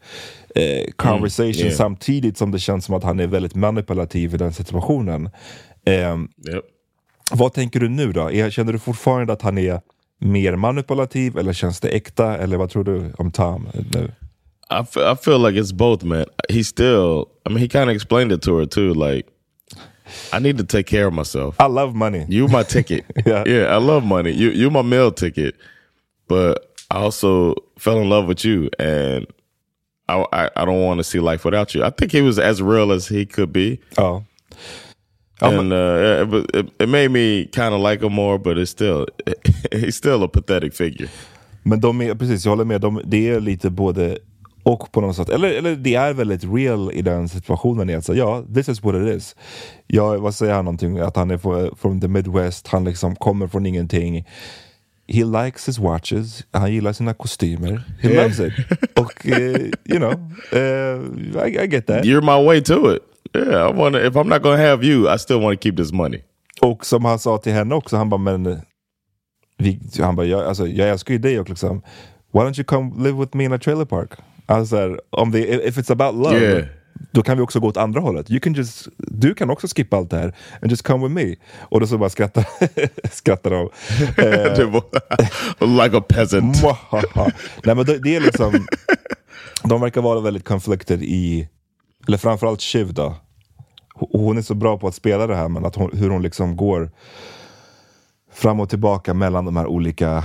eh, 0.55 0.91
conversation 0.97 1.67
yeah. 1.67 1.77
samtidigt 1.77 2.39
som 2.39 2.51
det 2.51 2.59
känns 2.59 2.85
som 2.85 2.95
att 2.95 3.05
han 3.05 3.21
är 3.21 3.27
väldigt 3.27 3.55
manipulativ 3.55 4.35
i 4.35 4.37
den 4.37 4.53
situationen. 4.53 5.31
Ehm, 5.85 6.29
Yep. 6.49 6.65
vad 7.33 7.53
tänker 7.53 7.81
du 7.81 7.89
nu 7.89 8.13
då? 8.13 8.51
Känner 8.51 8.73
du 8.73 8.79
fortfarande 8.79 9.33
att 9.33 9.43
han 9.43 9.59
är 9.59 9.81
mer 10.21 10.57
manipulativ 10.57 11.39
eller 11.39 11.53
känns 11.53 11.81
det 11.81 11.89
äkta? 11.89 12.37
Eller 12.39 12.57
vad 12.57 12.71
tror 12.71 12.85
du 12.85 13.13
om 13.19 13.31
Tom 13.31 13.69
nu? 13.95 14.11
I 14.71 14.81
I 15.13 15.17
feel 15.17 15.39
like 15.47 15.61
it's 15.61 15.73
both, 15.75 16.05
man. 16.05 16.27
He 16.49 16.65
still, 16.65 17.25
I 17.47 17.49
mean, 17.49 17.59
he 17.59 17.69
kind 17.69 17.91
of 17.91 17.97
explained 17.97 18.33
it 18.33 18.43
to 18.43 18.59
her 18.59 18.67
too. 18.67 18.95
Like, 18.95 19.29
I 20.33 20.39
need 20.39 20.59
to 20.59 20.65
take 20.65 20.85
care 20.87 21.07
of 21.07 21.13
myself. 21.15 21.57
I 21.61 21.67
love 21.69 21.95
money. 21.95 22.25
You 22.29 22.49
my 22.49 22.63
ticket. 22.65 23.05
Yeah. 23.27 23.45
yeah, 23.47 23.77
I 23.77 23.79
love 23.81 24.05
money. 24.07 24.31
You 24.31 24.51
you 24.51 24.71
my 24.71 24.83
meal 24.83 25.11
ticket. 25.13 25.55
But 26.29 26.59
I 26.91 26.97
also 26.99 27.55
fell 27.79 27.99
in 28.01 28.09
love 28.09 28.29
with 28.29 28.45
you, 28.45 28.71
and 28.79 29.27
I 30.09 30.25
I, 30.33 30.51
I 30.57 30.65
don't 30.65 30.85
want 30.85 30.99
to 30.99 31.05
see 31.05 31.21
life 31.21 31.45
without 31.45 31.75
you. 31.75 31.85
I 31.85 31.91
think 31.91 32.13
he 32.13 32.21
was 32.23 32.39
as 32.39 32.61
real 32.63 32.93
as 32.93 33.09
he 33.09 33.27
could 33.27 33.53
be, 33.53 33.81
Ja. 33.99 34.21
Men- 35.43 35.73
and 35.73 35.73
uh, 35.73 36.39
it, 36.39 36.67
it, 36.83 36.89
made 36.89 37.09
me 37.09 37.49
kind 37.53 37.75
of 37.75 37.91
like 37.91 38.07
him 38.07 38.13
more. 38.13 38.39
But 38.39 38.57
it's 38.59 38.71
still 38.71 39.07
he's 39.73 39.97
still 39.97 40.23
a 40.25 40.29
pathetic 40.29 40.75
figure. 40.75 41.09
Men 41.63 41.81
de 41.81 42.01
är, 42.01 42.15
precis, 42.15 42.45
jag 42.45 42.53
håller 42.53 42.65
med. 42.65 42.81
De, 42.81 43.01
det 43.05 43.29
är 43.29 43.41
lite 43.41 43.71
både 43.71 44.19
och 44.63 44.93
på 44.93 45.01
något 45.01 45.17
sätt. 45.17 45.29
Eller, 45.29 45.49
eller 45.49 45.77
det 45.77 45.95
är 45.95 46.13
väldigt 46.13 46.45
real 46.45 46.93
i 46.93 47.03
den 47.03 47.29
situationen. 47.29 48.03
säga, 48.03 48.19
ja, 48.19 48.45
this 48.55 48.69
is 48.69 48.83
what 48.83 48.95
it 48.95 49.17
is. 49.17 49.37
Ja, 49.87 50.19
vad 50.19 50.35
säger 50.35 50.55
han 50.55 50.65
någonting? 50.65 50.99
Att 50.99 51.17
han 51.17 51.31
är 51.31 51.77
from 51.77 52.01
the 52.01 52.09
Midwest. 52.09 52.67
Han 52.69 52.85
liksom 52.85 53.17
kommer 53.17 53.47
från 53.47 53.67
ingenting. 53.67 54.27
He 55.09 55.25
likes 55.25 55.69
his 55.69 55.79
watches. 55.79 56.45
Han 56.53 56.73
gillar 56.73 56.93
sina 56.93 57.15
kostymer. 57.15 57.83
He 58.01 58.09
Yeah. 58.11 58.23
loves 58.23 58.41
it. 58.41 58.53
Och, 58.99 59.27
eh, 59.27 59.71
you 59.85 59.99
know, 59.99 60.13
eh, 60.53 61.47
I, 61.47 61.65
I 61.65 61.67
get 61.67 61.87
that. 61.87 62.05
You're 62.05 62.21
my 62.41 62.47
way 62.47 62.61
to 62.61 62.95
it. 62.95 63.03
Yeah, 63.35 63.71
I 63.71 63.73
want 63.73 63.95
to. 63.95 64.07
If 64.07 64.15
I'm 64.17 64.29
not 64.29 64.43
gonna 64.43 64.57
have 64.57 64.87
you, 64.87 65.15
I 65.15 65.19
still 65.19 65.41
want 65.41 65.61
to 65.61 65.63
keep 65.63 65.77
this 65.77 65.93
money. 65.93 66.23
Och 66.61 66.87
som 66.87 67.05
han 67.05 67.19
sa 67.19 67.39
till 67.39 67.53
henne 67.53 67.75
också, 67.75 67.97
han 67.97 68.09
bara 68.09 68.19
men 68.19 68.47
eh, 68.47 68.59
vi, 69.59 69.81
han 69.99 70.17
bara, 70.17 70.27
jag, 70.27 70.45
alltså, 70.45 70.67
jag 70.67 70.89
älskar 70.89 71.15
ju 71.15 71.19
dig 71.19 71.41
och 71.41 71.49
liksom 71.49 71.83
Why 72.33 72.41
don't 72.41 72.59
you 72.59 72.65
come 72.65 73.05
live 73.05 73.21
with 73.21 73.37
me 73.37 73.45
in 73.45 73.53
a 73.53 73.59
trailer 73.59 73.85
park? 73.85 74.11
Alltså, 74.47 74.77
så 74.77 74.81
här, 74.81 75.01
om 75.11 75.31
det, 75.31 75.67
if 75.69 75.79
it's 75.79 75.93
about 75.93 76.15
love 76.15 76.41
Yeah. 76.41 76.65
då 77.13 77.23
kan 77.23 77.37
vi 77.37 77.43
också 77.43 77.61
gå 77.61 77.69
åt 77.69 77.77
andra 77.77 78.01
hållet. 78.01 78.31
You 78.31 78.41
can 78.41 78.55
just, 78.55 78.89
du 78.97 79.35
kan 79.35 79.51
också 79.51 79.67
skippa 79.77 79.97
allt 79.97 80.11
det 80.11 80.17
här 80.17 80.35
and 80.63 80.71
just 80.71 80.83
come 80.83 81.09
with 81.09 81.15
me. 81.15 81.37
Och 81.59 81.81
då 81.81 81.87
så 81.87 81.99
bara 81.99 82.11
skrattar, 82.11 82.45
skrattar 83.11 83.51
de. 83.51 83.71
like 85.85 85.97
a 85.97 86.01
peasant. 86.09 86.63
Nej 87.65 87.75
men 87.75 87.85
det, 87.87 87.99
det 87.99 88.17
är 88.17 88.21
liksom, 88.21 88.67
de 89.65 89.81
verkar 89.81 90.01
vara 90.01 90.21
väldigt 90.21 90.45
conflicted 90.45 91.03
i, 91.03 91.49
eller 92.11 92.19
framförallt 92.19 92.61
Shiv 92.61 92.95
då. 92.95 93.15
Hon 93.95 94.39
är 94.39 94.43
så 94.43 94.55
bra 94.55 94.79
på 94.79 94.89
att 94.89 94.95
spela 94.95 95.27
det 95.27 95.37
här 95.37 95.49
men 95.49 95.65
att 95.65 95.77
hon, 95.77 95.91
hur 95.93 96.11
hon 96.11 96.23
liksom 96.23 96.57
går 96.57 96.91
fram 98.33 98.61
och 98.61 98.69
tillbaka 98.69 99.15
mellan 99.15 99.45
de 99.45 99.57
här 99.57 99.67
olika 99.67 100.25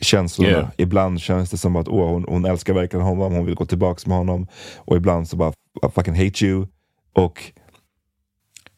känslorna. 0.00 0.50
Yeah. 0.50 0.68
Ibland 0.76 1.20
känns 1.20 1.50
det 1.50 1.56
som 1.56 1.76
att 1.76 1.88
åh, 1.88 2.08
hon, 2.08 2.24
hon 2.28 2.44
älskar 2.44 2.74
verkligen 2.74 3.06
honom, 3.06 3.32
hon 3.32 3.46
vill 3.46 3.54
gå 3.54 3.66
tillbaka 3.66 4.02
med 4.06 4.18
honom. 4.18 4.46
Och 4.76 4.96
ibland 4.96 5.28
så 5.28 5.36
bara, 5.36 5.52
I 5.86 5.90
fucking 5.94 6.14
hate 6.14 6.44
you. 6.44 6.66
Och 7.12 7.52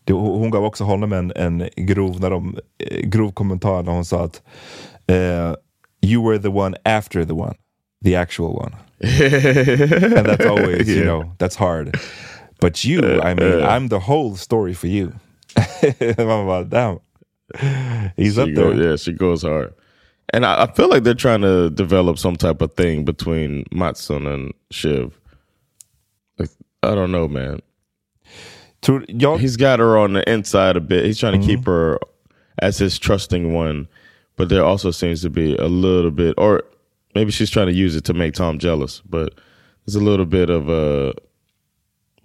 det, 0.04 0.12
hon 0.12 0.50
gav 0.50 0.64
också 0.64 0.84
honom 0.84 1.12
en, 1.12 1.32
en 1.36 1.68
grov, 1.76 2.20
när 2.20 2.30
de, 2.30 2.58
eh, 2.78 3.00
grov 3.00 3.32
kommentar 3.32 3.82
när 3.82 3.92
hon 3.92 4.04
sa 4.04 4.24
att 4.24 4.42
eh, 5.06 5.54
You 6.02 6.28
were 6.28 6.38
the 6.38 6.48
one 6.48 6.76
after 6.84 7.24
the 7.24 7.32
one, 7.32 7.54
the 8.02 8.16
actual 8.16 8.54
one. 8.54 8.74
And 9.02 10.26
that's 10.26 10.44
always, 10.44 10.88
you 10.88 11.04
know, 11.04 11.32
that's 11.38 11.56
hard. 11.56 11.98
But 12.60 12.84
you, 12.84 13.00
I 13.20 13.32
uh, 13.32 13.34
mean, 13.34 13.62
uh. 13.62 13.66
I'm 13.66 13.88
the 13.88 14.00
whole 14.00 14.36
story 14.36 14.74
for 14.74 14.86
you. 14.86 15.14
Man 15.56 16.26
bara, 16.26 16.64
damn. 16.64 17.00
He's 18.16 18.34
She 18.34 18.40
up 18.40 18.48
there. 18.54 18.74
yeah, 18.74 18.96
she 18.96 19.12
goes 19.12 19.42
hard. 19.42 19.74
And 20.32 20.46
I, 20.46 20.64
I 20.64 20.72
feel 20.72 20.88
like 20.88 21.02
they're 21.02 21.14
trying 21.14 21.40
to 21.40 21.70
develop 21.70 22.18
some 22.18 22.36
type 22.36 22.60
of 22.60 22.74
thing 22.76 23.04
between 23.04 23.64
Matson 23.72 24.26
and 24.26 24.52
Shiv. 24.70 25.18
Like, 26.38 26.50
I 26.82 26.94
don't 26.94 27.10
know, 27.10 27.26
man. 27.26 27.60
Tror, 28.82 29.04
jag, 29.16 29.40
He's 29.40 29.56
got 29.56 29.78
her 29.78 29.98
on 29.98 30.12
the 30.12 30.30
inside 30.30 30.76
a 30.76 30.80
bit. 30.80 31.04
He's 31.04 31.18
trying 31.18 31.32
to 31.32 31.38
mm-hmm. 31.38 31.48
keep 31.48 31.66
her 31.66 31.98
as 32.60 32.78
his 32.78 32.98
trusting 32.98 33.52
one, 33.52 33.88
but 34.36 34.48
there 34.48 34.64
also 34.64 34.90
seems 34.90 35.22
to 35.22 35.30
be 35.30 35.56
a 35.56 35.66
little 35.66 36.10
bit, 36.10 36.34
or 36.38 36.62
maybe 37.14 37.30
she's 37.30 37.50
trying 37.50 37.66
to 37.66 37.72
use 37.72 37.98
it 37.98 38.04
to 38.04 38.14
make 38.14 38.32
Tom 38.32 38.58
jealous. 38.58 39.02
But 39.04 39.34
there's 39.86 39.96
a 39.96 40.04
little 40.04 40.26
bit 40.26 40.50
of 40.50 40.68
a. 40.68 41.12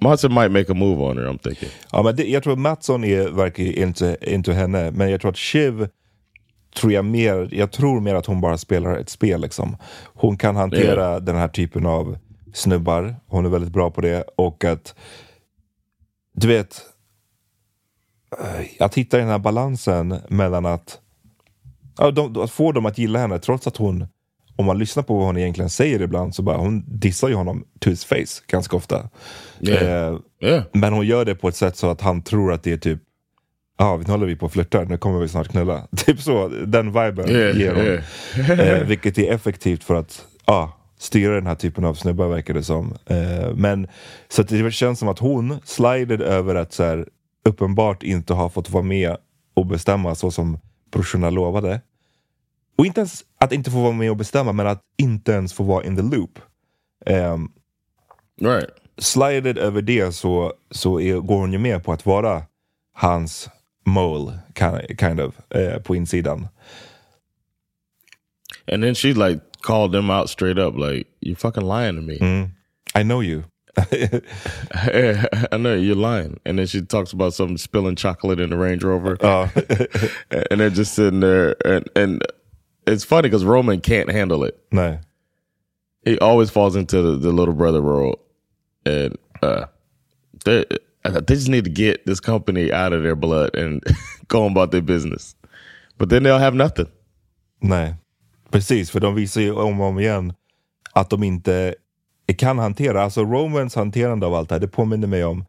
Matson 0.02 0.34
might 0.34 0.52
make 0.52 0.70
a 0.70 0.74
move 0.74 1.02
on 1.02 1.18
her. 1.18 1.28
I'm 1.28 1.40
thinking. 1.40 1.70
ja, 1.92 2.04
men 2.04 2.16
det, 2.16 2.24
jag 2.30 2.44
tror 2.44 2.56
Mattsson 2.56 3.04
är, 3.04 3.30
verkar 3.30 3.64
inte 3.64 4.18
into 4.22 4.52
henne, 4.52 4.92
men 4.92 5.10
jag 5.12 5.22
tror 5.22 5.32
att 5.32 5.38
Shiv 5.38 5.88
tror 6.76 6.92
jag 6.94 7.06
mer, 7.06 7.50
jag 7.52 7.72
tror 7.72 8.00
mer 8.02 8.16
att 8.16 8.26
hon 8.26 8.42
bara 8.42 8.58
spelar 8.58 8.98
ett 8.98 9.10
spel 9.10 9.42
liksom. 9.42 9.78
Hon 10.14 10.38
kan 10.38 10.56
hantera 10.56 11.20
den 11.20 11.36
här 11.36 11.48
typen 11.48 11.86
av 11.86 12.18
snubbar, 12.54 13.16
hon 13.28 13.46
är 13.46 13.50
väldigt 13.50 13.74
bra 13.74 13.92
på 13.92 14.02
det 14.02 14.24
och 14.36 14.64
att 14.64 14.96
du 16.34 16.48
vet 16.48 16.82
eh, 18.40 18.86
att 18.86 18.96
hitta 18.96 19.18
den 19.18 19.28
här 19.28 19.40
balansen 19.40 20.16
mellan 20.30 20.66
att, 20.66 21.00
att 22.38 22.52
få 22.52 22.72
dem 22.72 22.86
att 22.86 22.98
gilla 22.98 23.20
henne 23.20 23.40
trots 23.40 23.68
att 23.68 23.78
hon 23.78 24.08
om 24.56 24.66
man 24.66 24.78
lyssnar 24.80 25.04
på 25.04 25.16
vad 25.18 25.26
hon 25.26 25.38
egentligen 25.38 25.70
säger 25.70 26.02
ibland 26.02 26.36
så 26.36 26.42
bara 26.42 26.58
hon 26.58 26.84
dissar 26.88 27.28
ju 27.30 27.36
honom 27.36 27.66
to 27.80 27.90
his 27.90 28.06
face 28.06 28.42
ganska 28.48 28.76
ofta. 28.76 29.10
Yeah. 29.62 30.08
Eh, 30.12 30.18
Yeah. 30.44 30.64
men 30.74 30.94
hon 30.94 31.06
gör 31.08 31.26
det 31.26 31.36
på 31.36 31.48
ett 31.48 31.56
sätt 31.56 31.78
så 31.78 31.90
att 31.90 32.02
han 32.02 32.22
tror 32.22 32.54
att 32.54 32.64
det 32.64 32.72
är 32.72 32.78
typ 32.78 33.00
Ja, 33.78 34.02
nu 34.06 34.12
håller 34.12 34.26
vi 34.26 34.36
på 34.36 34.46
och 34.46 34.52
flörtar, 34.52 34.86
nu 34.86 34.98
kommer 34.98 35.20
vi 35.20 35.28
snart 35.28 35.48
knulla. 35.48 35.88
Typ 36.06 36.22
så, 36.22 36.48
den 36.48 36.86
viben 36.88 37.30
Yeah, 37.30 37.58
ger 37.58 37.74
hon. 37.76 37.86
yeah. 38.58 38.70
eh, 38.82 38.88
vilket 38.88 39.18
är 39.18 39.32
effektivt 39.34 39.84
för 39.84 39.96
att 39.96 40.26
ja, 40.46 40.78
styra 41.00 41.36
den 41.36 41.48
här 41.48 41.56
typen 41.56 41.86
av 41.86 41.94
snubbar 41.94 42.28
verkar 42.28 42.54
det 42.54 42.64
som. 42.64 42.94
Eh, 43.06 43.54
men 43.56 43.88
så 44.30 44.44
det 44.44 44.72
känns 44.74 45.00
som 45.00 45.08
att 45.08 45.20
hon 45.20 45.60
slided 45.66 46.22
över 46.22 46.56
att 46.56 46.74
så 46.74 46.84
här, 46.84 47.08
uppenbart 47.46 48.04
inte 48.04 48.34
ha 48.34 48.50
fått 48.50 48.70
vara 48.70 48.84
med 48.84 49.18
och 49.56 49.66
bestämma 49.66 50.16
så 50.16 50.32
som 50.32 50.58
brorsorna 50.92 51.30
lovade. 51.30 51.82
Och 52.78 52.86
inte 52.86 53.00
ens 53.00 53.24
att 53.40 53.52
inte 53.52 53.72
få 53.72 53.82
vara 53.82 53.94
med 53.94 54.10
och 54.12 54.18
bestämma, 54.18 54.52
men 54.54 54.68
att 54.68 54.82
inte 54.98 55.32
ens 55.32 55.54
få 55.54 55.64
vara 55.64 55.84
in 55.84 55.96
the 55.96 56.02
loop. 56.02 56.40
Ehm, 57.06 57.52
Right. 58.42 58.70
slided 58.98 59.58
över 59.58 59.82
det 59.82 60.12
så, 60.16 60.54
så 60.72 61.00
är, 61.00 61.16
går 61.16 61.38
hon 61.40 61.52
ju 61.54 61.60
med 61.60 61.84
på 61.84 61.94
att 61.94 62.06
vara 62.06 62.44
hans 62.94 63.50
mole, 63.86 64.40
kind, 64.60 65.00
kind 65.00 65.20
of, 65.20 65.36
eh, 65.56 65.82
på 65.82 65.96
insidan. 65.96 66.48
And 68.72 68.84
then 68.84 68.96
she 68.96 69.14
like 69.14 69.40
called 69.62 69.92
them 69.92 70.10
out 70.10 70.30
straight 70.30 70.58
up, 70.58 70.76
like 70.78 71.08
you 71.22 71.36
fucking 71.36 71.64
lying 71.68 71.96
to 71.96 72.02
me. 72.02 72.18
Mm. 72.20 72.50
I 73.00 73.04
know 73.04 73.22
you. 73.24 73.44
I 75.52 75.58
know 75.58 75.76
you're 75.76 75.96
lying. 75.96 76.40
And 76.46 76.58
then 76.58 76.68
she 76.68 76.82
talks 76.82 77.14
about 77.14 77.34
some 77.34 77.58
spilling 77.58 77.96
chocolate 77.98 78.40
in 78.40 78.50
the 78.50 78.58
Range 78.58 78.84
Rover. 78.84 79.18
Ja. 79.22 79.50
and 80.52 80.62
they're 80.62 80.70
just 80.70 80.94
sitting 80.94 81.20
there 81.20 81.56
and 81.66 81.90
and 81.96 82.22
it's 82.88 83.06
funny 83.06 83.30
because 83.30 83.46
Roman 83.46 83.82
can't 83.82 84.12
handle 84.12 84.44
it. 84.44 84.56
Nej. 84.72 85.00
He 86.06 86.20
always 86.20 86.52
falls 86.52 86.76
into 86.76 87.02
the, 87.02 87.20
the 87.20 87.32
little 87.32 87.54
brother 87.54 87.82
role. 87.82 88.20
And 88.86 89.18
uh 89.42 89.66
they 90.46 90.66
they 91.04 91.36
just 91.36 91.50
need 91.50 91.66
to 91.66 91.72
get 91.72 92.06
this 92.06 92.20
company 92.20 92.72
out 92.72 92.94
of 92.94 93.04
their 93.04 93.16
blood 93.16 93.56
and 93.56 93.84
go 94.28 94.46
about 94.46 94.72
their 94.72 94.82
business. 94.82 95.36
But 95.98 96.10
then 96.10 96.24
they'll 96.24 96.40
have 96.40 96.56
nothing. 96.56 96.88
Nej, 97.62 97.96
precis. 98.52 98.92
För 98.92 99.00
de 99.00 99.16
visar 99.16 99.42
ju 99.42 99.52
om 99.52 99.82
och 99.82 99.88
om 99.88 100.00
igen 100.00 100.34
att 100.94 101.10
de 101.10 101.24
inte 101.24 101.76
kan 102.38 102.60
hantera, 102.60 103.04
alltså 103.04 103.24
Romans 103.24 103.76
hanterande 103.76 104.26
av 104.26 104.34
allt 104.34 104.50
det 104.50 104.56
här, 104.56 104.60
det 104.60 104.68
påminner 104.68 105.08
mig 105.08 105.24
om 105.24 105.46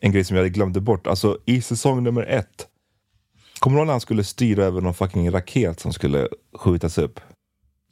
en 0.00 0.12
grej 0.12 0.24
som 0.24 0.36
jag 0.36 0.52
glömde 0.52 0.80
bort. 0.80 1.06
Alltså 1.06 1.38
i 1.44 1.62
säsong 1.62 2.02
nummer 2.02 2.22
ett, 2.22 2.66
kommer 3.58 3.76
du 3.76 3.80
ihåg 3.80 3.86
när 3.86 3.92
han 3.92 4.00
skulle 4.00 4.24
styra 4.24 4.64
över 4.64 4.80
någon 4.80 4.94
fucking 4.94 5.30
raket 5.30 5.80
som 5.80 5.92
skulle 5.92 6.28
skjutas 6.58 6.98
upp? 6.98 7.20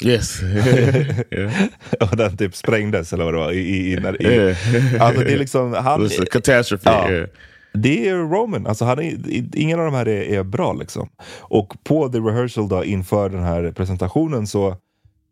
Yes. 0.03 0.43
yeah. 1.31 1.53
Och 2.01 2.17
den 2.17 2.37
typ 2.37 2.57
sprängdes 2.57 3.13
eller 3.13 3.25
vad 3.25 3.35
det 3.35 3.39
var. 3.39 3.53
I, 3.53 3.59
i, 3.59 3.93
i, 3.93 3.97
i, 4.21 4.27
Yeah. 4.27 5.03
Alltså 5.03 5.25
det 5.25 5.33
är 5.33 5.39
liksom, 5.39 5.73
han, 5.73 6.09
catastrophe. 6.33 6.91
Ja. 6.91 7.11
Yeah. 7.11 7.29
Det 7.73 8.09
är 8.09 8.15
Roman, 8.15 8.67
alltså 8.67 8.85
han 8.85 8.99
är, 8.99 9.19
ingen 9.57 9.79
av 9.79 9.85
de 9.85 9.95
här 9.95 10.09
är, 10.09 10.39
är 10.39 10.43
bra 10.43 10.73
liksom. 10.73 11.09
Och 11.39 11.85
på 11.85 12.09
the 12.09 12.19
rehearsal 12.19 12.69
då 12.69 12.85
inför 12.85 13.29
den 13.29 13.43
här 13.43 13.73
presentationen 13.73 14.47
så 14.47 14.77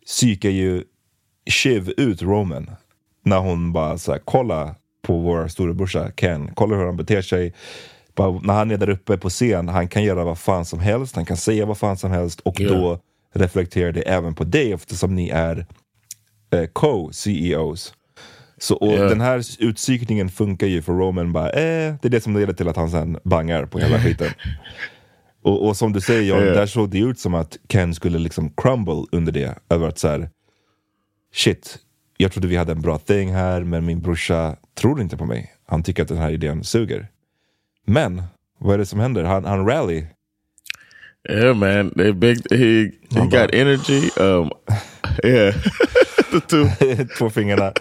psykar 0.07 0.51
ju 0.51 0.83
Shiv 1.51 1.93
ut 1.97 2.23
Roman. 2.23 2.71
När 3.25 3.39
hon 3.39 3.73
bara 3.73 3.99
så 3.99 4.13
här, 4.13 4.21
kolla 4.25 4.75
på 5.03 5.19
vår 5.19 5.49
storebrorsa 5.49 6.11
Ken, 6.17 6.51
kolla 6.55 6.77
hur 6.77 6.87
han 6.87 6.97
beter 6.97 7.23
sig. 7.23 7.55
Bara, 8.15 8.41
när 8.43 8.55
han 8.55 8.71
är 8.71 8.77
där 8.77 8.91
uppe 8.91 9.17
på 9.17 9.31
scen, 9.31 9.69
han 9.69 9.89
kan 9.89 10.05
göra 10.05 10.25
vad 10.25 10.39
fan 10.39 10.65
som 10.65 10.81
helst, 10.81 11.17
han 11.17 11.25
kan 11.25 11.37
säga 11.37 11.67
vad 11.67 11.79
fan 11.79 11.97
som 11.97 12.11
helst 12.11 12.41
och 12.41 12.61
Ja. 12.61 12.69
då 12.69 13.01
reflekterar 13.37 13.93
det 13.93 14.01
även 14.03 14.35
på 14.35 14.45
dig 14.45 14.73
eftersom 14.73 15.15
ni 15.15 15.29
är 15.29 15.67
eh, 16.53 16.67
co-CEOs. 16.73 17.95
Så, 18.59 18.77
och 18.77 18.93
Ja. 18.93 19.09
den 19.09 19.21
här 19.21 19.43
utpsykningen 19.59 20.29
funkar 20.29 20.67
ju 20.67 20.83
för 20.83 20.93
Roman 20.93 21.33
bara, 21.33 21.51
eh, 21.51 21.95
det 22.03 22.09
är 22.09 22.11
det 22.11 22.21
som 22.21 22.37
leder 22.37 22.53
till 22.53 22.69
att 22.69 22.77
han 22.77 22.91
sen 22.91 23.19
bangar 23.25 23.67
på 23.67 23.79
hela 23.79 24.01
skiten. 24.01 24.29
och, 25.43 25.67
och 25.69 25.77
som 25.77 25.93
du 25.93 26.01
säger 26.01 26.23
John, 26.23 26.47
Ja. 26.47 26.53
där 26.55 26.67
såg 26.67 26.91
det 26.91 26.99
ut 26.99 27.19
som 27.19 27.35
att 27.35 27.59
Ken 27.69 27.95
skulle 27.95 28.19
liksom 28.19 28.51
crumble 28.57 29.05
under 29.13 29.33
det. 29.33 29.59
Över 29.71 29.89
att 29.89 29.99
så 29.99 30.09
här, 30.09 30.31
shit, 31.35 31.79
jag 32.17 32.33
trodde 32.33 32.49
vi 32.49 32.57
hade 32.57 32.73
en 32.73 32.81
bra 32.83 32.99
thing 32.99 33.33
här, 33.33 33.65
men 33.65 33.87
min 33.87 34.01
brorsa 34.01 34.57
tror 34.75 35.01
inte 35.01 35.17
på 35.17 35.25
mig. 35.25 35.53
Han 35.67 35.83
tycker 35.83 36.03
att 36.03 36.09
den 36.09 36.19
här 36.19 36.31
idén 36.31 36.65
suger. 36.65 37.09
Men, 37.87 38.23
vad 38.59 38.75
är 38.75 38.79
det 38.79 38.87
som 38.87 39.01
händer? 39.01 39.25
Han, 39.25 39.45
han 39.45 39.67
rally. 39.67 40.05
Yeah, 41.29 41.53
man. 41.55 41.93
They 41.97 42.13
big. 42.13 42.39
He 42.51 42.93
he 43.11 43.27
got 43.29 43.55
energy. 43.55 44.11
Um, 44.19 44.51
yeah. 45.25 45.51
the 46.31 46.41
two 46.47 46.65
Två 47.17 47.31
fingrarna. 47.35 47.73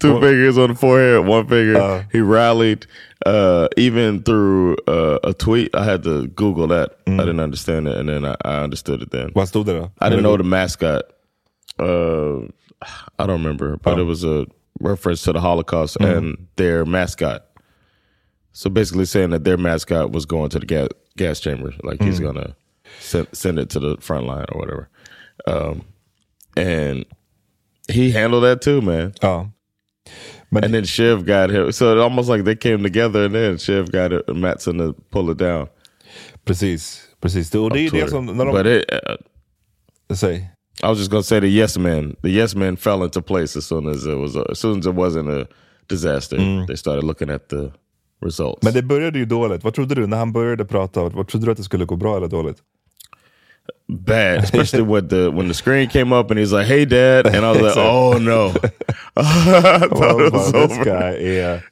two 0.00 0.20
fingers 0.20 0.58
on 0.58 0.68
the 0.70 0.74
forehead, 0.74 1.26
one 1.26 1.46
finger. 1.46 1.76
Uh. 1.80 2.02
he 2.12 2.20
rallied. 2.20 2.86
Uh, 3.26 3.68
even 3.78 4.22
through 4.22 4.76
uh, 4.86 5.18
a 5.24 5.32
tweet, 5.32 5.74
I 5.74 5.84
had 5.84 6.02
to 6.02 6.26
Google 6.28 6.66
that. 6.66 6.98
I 7.06 7.10
didn't 7.16 7.40
understand 7.40 7.88
it, 7.88 7.96
and 7.96 8.08
then 8.08 8.24
I, 8.24 8.34
I 8.44 8.62
understood 8.62 9.00
it. 9.02 9.10
Then 9.12 9.30
Vad 9.34 9.48
stod 9.48 9.66
det 9.66 9.72
då? 9.72 9.90
I 10.00 10.10
didn't 10.10 10.22
know 10.24 10.36
the 10.36 10.44
mascot. 10.44 11.02
Uh, 11.78 12.42
I 13.18 13.26
don't 13.26 13.42
remember, 13.42 13.78
but 13.82 13.94
Oh. 13.98 14.00
it 14.02 14.04
was 14.04 14.24
a 14.24 14.46
reference 14.80 15.22
to 15.22 15.32
the 15.32 15.40
Holocaust 15.40 15.96
and 16.00 16.36
their 16.56 16.84
mascot. 16.84 17.40
So 18.52 18.68
basically, 18.70 19.06
saying 19.06 19.30
that 19.30 19.44
their 19.44 19.56
mascot 19.56 20.12
was 20.12 20.26
going 20.26 20.50
to 20.50 20.58
the 20.58 20.66
gas 20.66 20.88
gas 21.16 21.40
chamber, 21.40 21.72
like 21.82 22.02
he's 22.02 22.20
gonna 22.20 22.54
send 23.00 23.26
send 23.32 23.58
it 23.58 23.70
to 23.70 23.80
the 23.80 23.96
front 24.00 24.26
line 24.26 24.46
or 24.52 24.60
whatever. 24.60 24.88
Um, 25.46 25.82
and 26.56 27.04
he 27.88 28.10
handled 28.10 28.44
that 28.44 28.62
too, 28.62 28.80
man. 28.80 29.14
Ja. 29.22 29.46
Men 30.50 30.64
And 30.64 30.74
then 30.74 30.84
Shiv 30.84 31.24
got 31.24 31.50
him. 31.50 31.72
So 31.72 31.92
it 31.92 31.98
almost 31.98 32.28
like 32.28 32.44
they 32.44 32.56
came 32.56 32.82
together, 32.82 33.24
and 33.24 33.34
then 33.34 33.58
Shiv 33.58 33.90
got 33.90 34.12
it, 34.12 34.28
Matson 34.28 34.78
to 34.78 34.94
pull 35.10 35.30
it 35.30 35.38
down. 35.38 35.68
precis, 36.44 37.08
precis. 37.20 37.50
Det, 37.50 37.58
och 37.58 37.70
det 37.70 37.80
är 37.80 37.90
det 37.90 38.10
som, 38.10 38.26
när 38.26 38.52
but 38.52 38.66
it, 38.66 38.84
uh, 40.10 40.16
säg. 40.16 40.50
I 40.82 40.86
was 40.86 40.98
just 40.98 41.10
gonna 41.10 41.22
say 41.22 41.40
the 41.40 41.46
yes 41.46 41.78
man. 41.78 42.16
The 42.22 42.28
yes 42.28 42.54
man 42.54 42.76
fell 42.76 43.02
into 43.02 43.22
place 43.22 43.58
as 43.58 43.66
soon 43.66 43.88
as 43.88 44.06
it 44.06 44.18
was 44.18 44.36
as 44.36 44.58
soon 44.58 44.78
as 44.78 44.86
it 44.86 44.94
wasn't 44.94 45.42
a 45.42 45.46
disaster, 45.88 46.66
they 46.66 46.76
started 46.76 47.04
looking 47.04 47.30
at 47.30 47.48
the 47.48 47.72
results. 48.20 48.62
Men 48.62 48.74
det 48.74 48.82
började 48.82 49.18
ju 49.18 49.24
dåligt. 49.24 49.64
Vad 49.64 49.74
trodde 49.74 49.94
du 49.94 50.06
när 50.06 50.16
han 50.16 50.32
började 50.32 50.64
prata? 50.64 51.08
Vad 51.08 51.28
trodde 51.28 51.46
du 51.46 51.50
att 51.52 51.56
det 51.56 51.64
skulle 51.64 51.84
gå 51.84 51.96
bra 51.96 52.16
eller 52.16 52.28
dåligt? 52.28 52.58
Bad, 53.88 54.44
especially 54.44 54.82
with 54.82 55.08
the 55.08 55.30
when 55.30 55.48
the 55.48 55.54
screen 55.54 55.88
came 55.88 56.12
up 56.20 56.30
and 56.30 56.40
he's 56.40 56.52
like, 56.58 56.66
"Hey, 56.66 56.84
Dad," 56.86 57.26
and 57.26 57.44
I 57.44 57.50
was 57.52 57.62
like. 57.62 57.76
"Oh 57.86 58.18
no!" 58.18 58.46
I 59.16 59.78
thought 59.78 60.20
it 60.26 60.32
was 60.32 60.52
Well, 60.52 60.68
this 60.68 60.78
over. 60.78 60.84
guy 60.84 61.36
är 61.38 61.62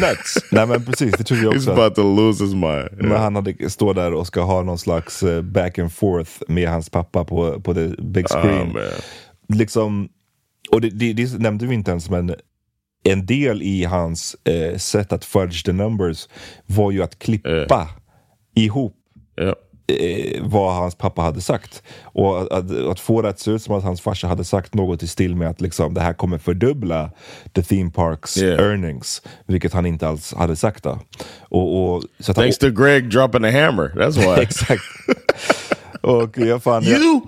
nuts. 0.00 0.44
Nej 0.50 0.66
men 0.66 0.84
precis, 0.84 1.12
det 1.18 1.24
trodde 1.24 1.42
jag 1.42 1.52
He's 1.52 1.56
också. 1.58 1.72
about 1.72 1.94
to 1.94 2.02
lose 2.16 2.44
his 2.44 2.54
mind. 2.54 2.88
Men 2.92 3.10
han 3.20 3.36
hade, 3.36 3.70
står 3.70 3.94
där 3.94 4.12
och 4.12 4.26
ska 4.26 4.40
ha 4.42 4.62
någon 4.62 4.78
slags 4.78 5.22
eh, 5.22 5.42
back 5.42 5.78
and 5.78 5.92
forth 5.92 6.30
med 6.48 6.68
hans 6.68 6.90
pappa 6.90 7.24
på, 7.24 7.60
på 7.60 7.74
the 7.74 7.88
big 8.02 8.28
screen. 8.28 8.76
Oh, 8.76 8.82
liksom, 9.48 10.08
och 10.70 10.80
det, 10.80 10.90
det, 10.90 11.12
det 11.12 11.38
nämnde 11.38 11.66
vi 11.66 11.74
inte 11.74 11.90
ens, 11.90 12.10
men 12.10 12.34
en 13.04 13.26
del 13.26 13.62
i 13.62 13.84
hans 13.84 14.36
eh, 14.44 14.76
sätt 14.76 15.12
att 15.12 15.24
fudge 15.24 15.64
the 15.64 15.72
numbers 15.72 16.28
var 16.66 16.90
ju 16.90 17.02
att 17.02 17.18
klippa 17.18 17.88
ihop 18.54 18.96
Yeah. 19.40 19.54
Eh, 19.86 20.42
vad 20.42 20.74
hans 20.74 20.94
pappa 20.94 21.22
hade 21.22 21.40
sagt. 21.40 21.82
Och 22.02 22.42
att, 22.42 22.52
att, 22.52 22.70
att 22.70 23.00
få 23.00 23.22
det 23.22 23.28
att 23.28 23.38
se 23.40 23.50
ut 23.50 23.62
som 23.62 23.74
att 23.74 23.84
hans 23.84 24.00
farsa 24.00 24.26
hade 24.26 24.44
sagt 24.44 24.74
något 24.74 25.02
i 25.02 25.06
stil 25.06 25.36
med 25.36 25.48
att 25.48 25.60
liksom, 25.60 25.94
det 25.94 26.00
här 26.00 26.12
kommer 26.12 26.38
fördubbla 26.38 27.10
the 27.52 27.62
theme 27.62 27.90
parks 27.90 28.36
Yeah. 28.36 28.60
earnings. 28.60 29.22
Vilket 29.46 29.72
han 29.72 29.86
inte 29.86 30.08
alls 30.08 30.34
hade 30.34 30.56
sagt 30.56 30.84
då. 30.84 30.98
Och, 31.40 31.94
och, 31.94 32.04
så 32.18 32.30
att 32.30 32.36
han, 32.36 32.44
Thanks 32.44 32.58
to 32.58 32.70
Greg 32.70 33.10
dropping 33.10 33.42
the 33.42 33.50
hammer. 33.50 33.92
That's 33.96 34.16
why. 34.18 34.42
Exakt. 34.42 34.82
och 36.00 36.38
jag 36.38 36.62
fan, 36.62 36.84
jag, 36.84 37.00
you, 37.00 37.20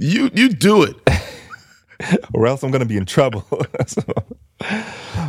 you, 0.00 0.30
you 0.34 0.48
do 0.48 0.84
it. 0.84 0.96
or 2.34 2.48
else 2.48 2.66
I'm 2.66 2.70
gonna 2.70 2.84
be 2.84 2.94
in 2.94 3.06
trouble. 3.06 3.42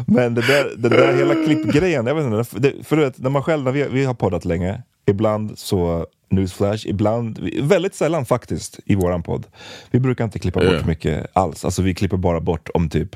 Men 0.07 0.33
det 0.33 0.41
där, 0.41 0.73
det 0.77 0.89
där 0.89 1.13
hela 1.17 1.33
klippgrejen, 1.33 2.07
jag 2.07 2.15
vet 2.15 2.25
inte, 2.25 2.59
det, 2.59 2.73
för 2.83 2.95
du 2.95 3.01
vet, 3.01 3.17
när 3.17 3.29
man 3.29 3.43
själv, 3.43 3.63
när 3.63 3.71
vi, 3.71 3.87
vi 3.91 4.05
har 4.05 4.13
poddat 4.13 4.45
länge, 4.45 4.81
ibland 5.07 5.57
så 5.57 6.05
newsflash, 6.29 6.87
ibland, 6.87 7.39
väldigt 7.61 7.95
sällan 7.95 8.25
faktiskt 8.25 8.79
i 8.85 8.95
våran 8.95 9.23
podd. 9.23 9.47
Vi 9.91 9.99
brukar 9.99 10.23
inte 10.23 10.39
klippa 10.39 10.59
bort 10.59 10.73
Ja. 10.81 10.85
mycket 10.87 11.27
alls, 11.33 11.65
alltså 11.65 11.81
vi 11.81 11.93
klipper 11.95 12.17
bara 12.17 12.39
bort 12.41 12.69
om 12.73 12.89
typ, 12.89 13.15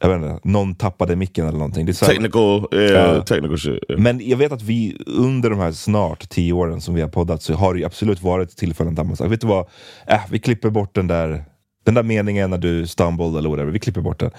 jag 0.00 0.08
vet 0.08 0.16
inte, 0.30 0.48
någon 0.48 0.74
tappade 0.74 1.16
micken 1.16 1.46
eller 1.46 1.58
någonting. 1.58 1.86
Det 1.86 2.02
är 2.02 2.06
Technical, 2.06 2.66
yeah, 2.72 3.14
Ja. 3.16 3.22
technical 3.22 3.58
shit. 3.58 3.84
yeah. 3.88 4.02
Men 4.02 4.28
jag 4.28 4.36
vet 4.36 4.52
att 4.52 4.62
vi 4.62 4.96
under 5.06 5.50
de 5.50 5.58
här 5.58 5.72
snart 5.72 6.28
tio 6.28 6.52
åren 6.52 6.80
som 6.80 6.94
vi 6.94 7.00
har 7.00 7.08
poddat 7.08 7.42
så 7.42 7.54
har 7.54 7.74
det 7.74 7.80
ju 7.80 7.86
absolut 7.86 8.22
varit 8.22 8.56
tillfällen 8.56 8.94
där 8.94 9.04
man 9.04 9.16
sagt, 9.16 9.30
vet 9.30 9.40
du 9.40 9.46
vad, 9.46 9.66
äh, 10.06 10.20
vi 10.30 10.38
klipper 10.38 10.70
bort 10.70 10.94
den 10.94 11.06
där, 11.06 11.44
den 11.84 11.94
där 11.94 12.02
meningen 12.02 12.50
när 12.50 12.58
du 12.58 12.86
stumbled 12.86 13.36
eller 13.36 13.48
whatever, 13.50 13.72
vi 13.72 13.78
klipper 13.78 14.00
bort 14.00 14.20
den. 14.20 14.30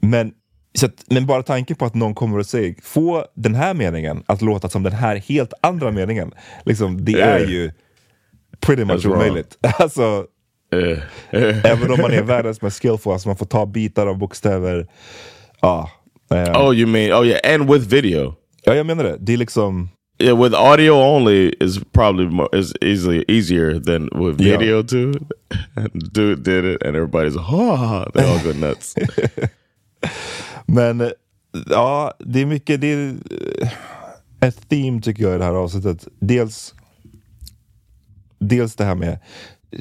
Men, 0.00 0.32
så 0.78 0.86
att, 0.86 1.04
men 1.10 1.26
bara 1.26 1.42
tanken 1.42 1.76
på 1.76 1.84
att 1.84 1.94
någon 1.94 2.14
kommer 2.14 2.38
och 2.38 2.46
säger, 2.46 2.74
få 2.82 3.24
den 3.34 3.54
här 3.54 3.74
meningen 3.74 4.22
att 4.26 4.42
låta 4.42 4.68
som 4.68 4.82
den 4.82 4.92
här 4.92 5.16
helt 5.16 5.52
andra 5.60 5.90
meningen, 5.90 6.32
liksom, 6.64 7.04
det 7.04 7.20
är 7.20 7.38
Yeah. 7.38 7.50
ju 7.50 7.72
pretty 8.60 8.84
much 8.84 9.06
omöjligt. 9.06 9.58
Alltså, 9.78 10.26
Yeah. 10.74 10.98
Yeah. 11.32 11.64
även 11.72 11.90
om 11.90 12.00
man 12.00 12.12
är 12.12 12.22
världens 12.22 12.62
mest 12.62 12.82
skillful, 12.82 13.12
alltså 13.12 13.28
man 13.28 13.36
får 13.36 13.46
ta 13.46 13.66
bitar 13.66 14.06
av 14.06 14.18
bokstäver. 14.18 14.86
Ja, 15.60 15.90
eh, 16.34 16.62
Oh, 16.66 16.74
you 16.76 16.86
mean? 16.86 17.12
Oh, 17.22 17.26
yeah, 17.26 17.54
and 17.54 17.70
with 17.72 17.88
video. 17.88 18.34
ja, 18.64 18.74
jag 18.74 18.86
menar 18.86 19.04
det. 19.04 19.16
Det 19.20 19.32
är 19.32 19.36
liksom... 19.36 19.88
Yeah, 20.22 20.42
with 20.42 20.54
audio 20.56 20.90
only 20.92 21.54
is 21.60 21.80
probably 21.92 22.26
more, 22.26 22.58
is 22.58 22.72
easily 22.80 23.24
easier 23.28 23.80
than 23.80 24.02
with 24.26 24.40
Yeah. 24.40 24.58
video 24.58 24.82
too. 24.82 25.12
Dude 26.12 26.42
did 26.42 26.64
it, 26.64 26.82
and 26.82 26.96
everybody's 26.96 27.36
oh, 27.36 28.04
they 28.14 28.24
all 28.24 28.38
go 28.44 28.66
nuts. 28.66 28.94
Men 30.66 31.00
eh, 31.00 31.10
ja, 31.66 32.14
det 32.18 32.40
är 32.40 32.46
mycket, 32.46 32.80
det 32.80 32.86
är 32.86 33.08
eh, 33.62 33.72
ett 34.40 34.68
theme 34.68 35.00
tycker 35.00 35.22
jag 35.22 35.34
i 35.34 35.38
det 35.38 35.44
här 35.44 35.52
avsnittet. 35.52 36.08
Dels, 36.20 36.74
dels 38.38 38.76
det 38.76 38.84
här 38.84 38.94
med 38.94 39.18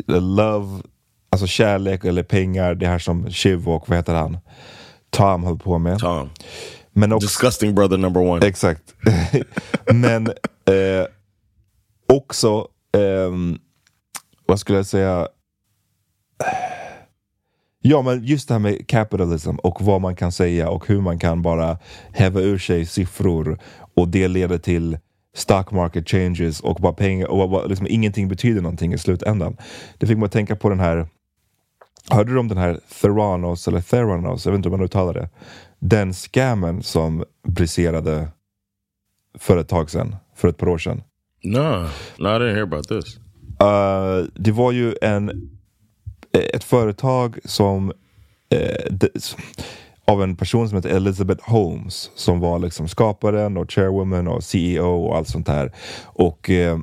eh, 0.08 0.22
love, 0.22 0.82
alltså 1.30 1.48
kärlek 1.48 2.06
eller 2.06 2.24
pengar, 2.24 2.76
det 2.76 2.88
här 2.88 3.00
som 3.00 3.32
Shiv 3.32 3.70
och 3.70 3.90
vad 3.90 3.98
heter 3.98 4.14
han? 4.14 4.38
Tom 5.10 5.44
höll 5.44 5.58
på 5.58 5.78
med. 5.78 6.00
Tom, 6.00 6.30
Men 6.92 7.14
också, 7.14 7.28
disgusting 7.28 7.76
brother 7.76 7.98
number 7.98 8.22
one. 8.22 8.48
Exakt. 8.48 8.96
Men 9.94 10.28
eh, 10.66 11.06
också, 12.08 12.68
ehm, 12.98 13.60
vad 14.46 14.60
skulle 14.60 14.78
jag 14.78 14.86
säga? 14.86 15.28
Ja, 17.82 18.02
men 18.02 18.24
just 18.24 18.48
det 18.48 18.54
här 18.54 18.60
med 18.60 18.88
capitalism 18.88 19.56
och 19.56 19.82
vad 19.82 20.02
man 20.02 20.16
kan 20.16 20.32
säga 20.32 20.70
och 20.70 20.88
hur 20.88 21.02
man 21.02 21.20
kan 21.20 21.42
bara 21.42 21.78
häva 22.12 22.42
ur 22.42 22.58
sig 22.58 22.86
siffror 22.86 23.60
och 23.94 24.08
det 24.08 24.28
leder 24.28 24.58
till 24.58 24.98
stock 25.36 25.72
market 25.72 26.10
changes 26.10 26.60
och 26.60 26.76
bara 26.76 26.94
pengar 26.94 27.28
och 27.28 27.50
bara, 27.50 27.66
liksom, 27.66 27.88
ingenting 27.90 28.28
betyder 28.28 28.62
någonting 28.62 28.94
i 28.94 28.98
slutändan. 28.98 29.58
Det 29.98 30.08
fick 30.08 30.18
mig 30.18 30.26
att 30.26 30.32
tänka 30.32 30.56
på 30.56 30.70
den 30.70 30.80
här 30.80 31.08
Hörde 32.12 32.32
du 32.32 32.40
om 32.40 32.48
den 32.48 32.58
här 32.58 32.80
Theranos 33.02 33.68
eller 33.68 33.82
Theranos, 33.82 34.46
jag 34.46 34.52
vet 34.52 34.58
inte 34.58 34.70
hur 34.70 34.78
man 34.78 34.86
uttalar 34.86 35.14
det. 35.14 35.30
Den 35.80 36.14
scammen 36.14 36.84
som 36.84 37.24
briserade 37.48 38.28
för 39.40 39.58
ett 39.58 39.68
tag 39.68 39.90
sedan, 39.90 40.16
för 40.36 40.48
ett 40.48 40.58
par 40.58 40.68
år 40.70 40.78
sedan. 40.78 41.02
No, 41.44 41.88
no, 42.18 42.28
I 42.28 42.40
didn't 42.40 42.54
hear 42.54 42.64
about 42.64 42.88
this. 42.88 43.18
Uh, 43.64 44.28
det 44.36 44.52
var 44.52 44.72
ju 44.72 44.96
en, 45.02 45.50
ett 46.34 46.64
företag 46.64 47.40
som 47.46 47.92
eh, 48.50 48.92
det, 48.92 49.36
av 50.06 50.24
en 50.24 50.36
person 50.36 50.70
som 50.70 50.76
heter 50.76 50.90
Elizabeth 50.90 51.50
Holmes 51.50 52.12
som 52.16 52.40
var 52.40 52.60
liksom 52.60 52.88
skaparen 52.88 53.58
och 53.58 53.72
chairwoman 53.72 54.28
och 54.28 54.44
CEO 54.44 55.06
och 55.08 55.18
allt 55.18 55.28
sånt 55.28 55.48
här. 55.48 55.72
Och 56.04 56.50
eh, 56.50 56.80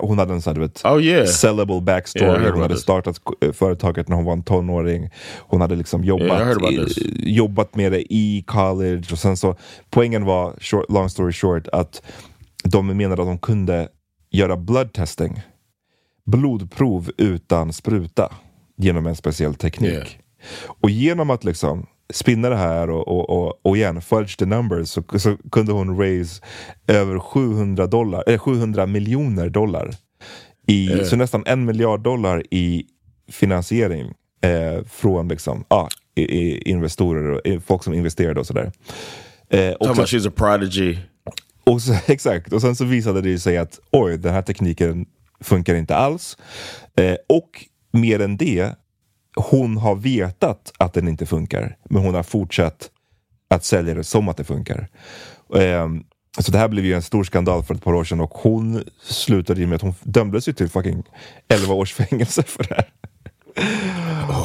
hon 0.00 0.18
hade 0.18 0.32
en 0.34 0.42
sån 0.42 0.54
här, 0.56 0.60
vet, 0.60 0.84
Oh 0.84 1.02
yeah, 1.02 1.26
sellable 1.26 1.80
backstory. 1.80 2.26
Yeah, 2.26 2.52
hon 2.52 2.62
hade 2.62 2.74
this. 2.74 2.82
startat 2.82 3.20
eh, 3.40 3.52
företaget 3.52 4.08
när 4.08 4.16
hon 4.16 4.24
var 4.24 4.32
en 4.32 4.42
tonåring. 4.42 5.10
Hon 5.38 5.60
hade 5.60 5.74
liksom 5.74 6.04
jobbat, 6.04 6.40
Yeah, 6.40 6.72
I 6.72 7.34
jobbat 7.34 7.74
med 7.74 7.92
det 7.92 8.12
i 8.14 8.44
college. 8.46 9.02
Och 9.12 9.18
sen 9.18 9.36
så, 9.36 9.56
poängen 9.90 10.24
var, 10.24 10.54
short, 10.60 10.84
long 10.88 11.10
story 11.10 11.32
short, 11.32 11.68
att 11.68 12.02
de 12.64 12.86
menade 12.86 13.22
att 13.22 13.28
de 13.28 13.38
kunde 13.38 13.88
göra 14.30 14.56
blood 14.56 14.92
testing. 14.92 15.42
Blodprov 16.26 17.10
utan 17.16 17.72
spruta 17.72 18.32
genom 18.76 19.06
en 19.06 19.16
speciell 19.16 19.54
teknik. 19.54 19.92
Yeah. 19.92 20.06
Och 20.80 20.90
genom 20.90 21.30
att 21.30 21.44
liksom 21.44 21.86
spinna 22.12 22.48
det 22.48 22.56
här 22.56 22.90
och, 22.90 23.08
och, 23.08 23.30
och, 23.30 23.60
och 23.62 23.76
igen, 23.76 24.02
fudge 24.02 24.38
the 24.38 24.46
numbers, 24.46 24.88
så, 24.88 25.02
så 25.18 25.36
kunde 25.52 25.72
hon 25.72 25.98
raise 25.98 26.42
över 26.86 27.18
700, 27.18 27.86
dollar, 27.86 28.24
eh, 28.26 28.38
700 28.38 28.86
miljoner 28.86 29.48
dollar. 29.48 29.90
I, 30.66 30.86
Yeah. 30.88 31.04
Så 31.04 31.16
nästan 31.16 31.42
en 31.46 31.64
miljard 31.64 32.00
dollar 32.00 32.42
i 32.50 32.84
finansiering 33.32 34.12
eh, 34.40 34.84
från 34.90 35.28
liksom, 35.28 35.64
ah, 35.68 35.88
i, 36.14 36.22
i 36.22 36.70
investorer 36.70 37.30
och 37.56 37.62
folk 37.66 37.84
som 37.84 37.94
investerade 37.94 38.40
och 38.40 38.46
sådär. 38.46 38.72
Eh, 39.50 39.70
och 39.72 39.86
talking 39.86 40.06
sen- 40.06 40.20
about 40.20 40.26
she's 40.26 40.28
a 40.28 40.32
prodigy. 40.36 40.98
och 41.64 41.82
så, 41.82 41.94
exakt, 42.12 42.52
och 42.52 42.60
sen 42.60 42.76
så 42.76 42.84
visade 42.84 43.20
det 43.20 43.38
sig 43.38 43.56
att 43.58 43.80
oj, 43.92 44.18
den 44.18 44.34
här 44.34 44.42
tekniken 44.42 45.06
funkar 45.40 45.74
inte 45.74 45.96
alls. 45.96 46.36
Eh, 46.96 47.16
och 47.28 47.64
mer 47.92 48.20
än 48.20 48.36
det, 48.36 48.74
hon 49.36 49.76
har 49.76 49.94
vetat 49.94 50.72
att 50.78 50.92
den 50.92 51.08
inte 51.08 51.26
funkar, 51.26 51.76
men 51.90 52.02
hon 52.02 52.14
har 52.14 52.22
fortsatt 52.22 52.90
att 53.48 53.64
sälja 53.64 53.94
det 53.94 54.04
som 54.04 54.28
att 54.28 54.36
det 54.36 54.44
funkar. 54.44 54.88
Eh, 55.54 55.88
så 56.38 56.52
det 56.52 56.58
här 56.58 56.68
blev 56.68 56.84
ju 56.84 56.94
en 56.94 57.02
stor 57.02 57.24
skandal 57.24 57.62
för 57.62 57.74
ett 57.74 57.84
par 57.84 57.94
år 57.94 58.04
sedan 58.04 58.20
och 58.20 58.30
hon 58.34 58.82
slutade 59.02 59.60
ju 59.60 59.66
med 59.66 59.76
att 59.76 59.82
hon 59.82 59.94
dömdes 60.02 60.48
ju 60.48 60.52
till 60.52 60.68
fucking 60.68 61.02
11 61.48 61.74
års 61.74 61.94
fängelse 61.94 62.42
för 62.42 62.64
det 62.64 62.74
här. 62.74 62.86
I 63.56 63.60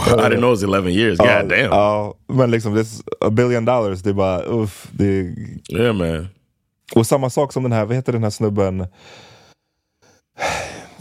didn't 0.09 0.37
know 0.37 0.53
it 0.53 0.61
was 0.61 0.63
11 0.63 0.89
years. 0.89 1.17
God 1.17 1.49
damn. 1.49 1.71
Ja, 1.71 2.15
men 2.27 2.51
liksom, 2.51 2.73
det 2.73 2.79
är 2.81 2.85
a 3.27 3.29
billion 3.29 3.65
dollars, 3.65 4.01
det 4.01 4.09
är 4.09 4.13
bara 4.13 4.41
uff. 4.41 4.87
Det 4.91 5.35
yeah, 5.69 5.93
man. 5.93 6.27
Och 6.95 7.07
samma 7.07 7.29
sak 7.29 7.53
som 7.53 7.63
den 7.63 7.71
här, 7.71 7.85
vad 7.85 7.95
heter 7.95 8.13
den 8.13 8.23
här 8.23 8.29
snubben? 8.29 8.87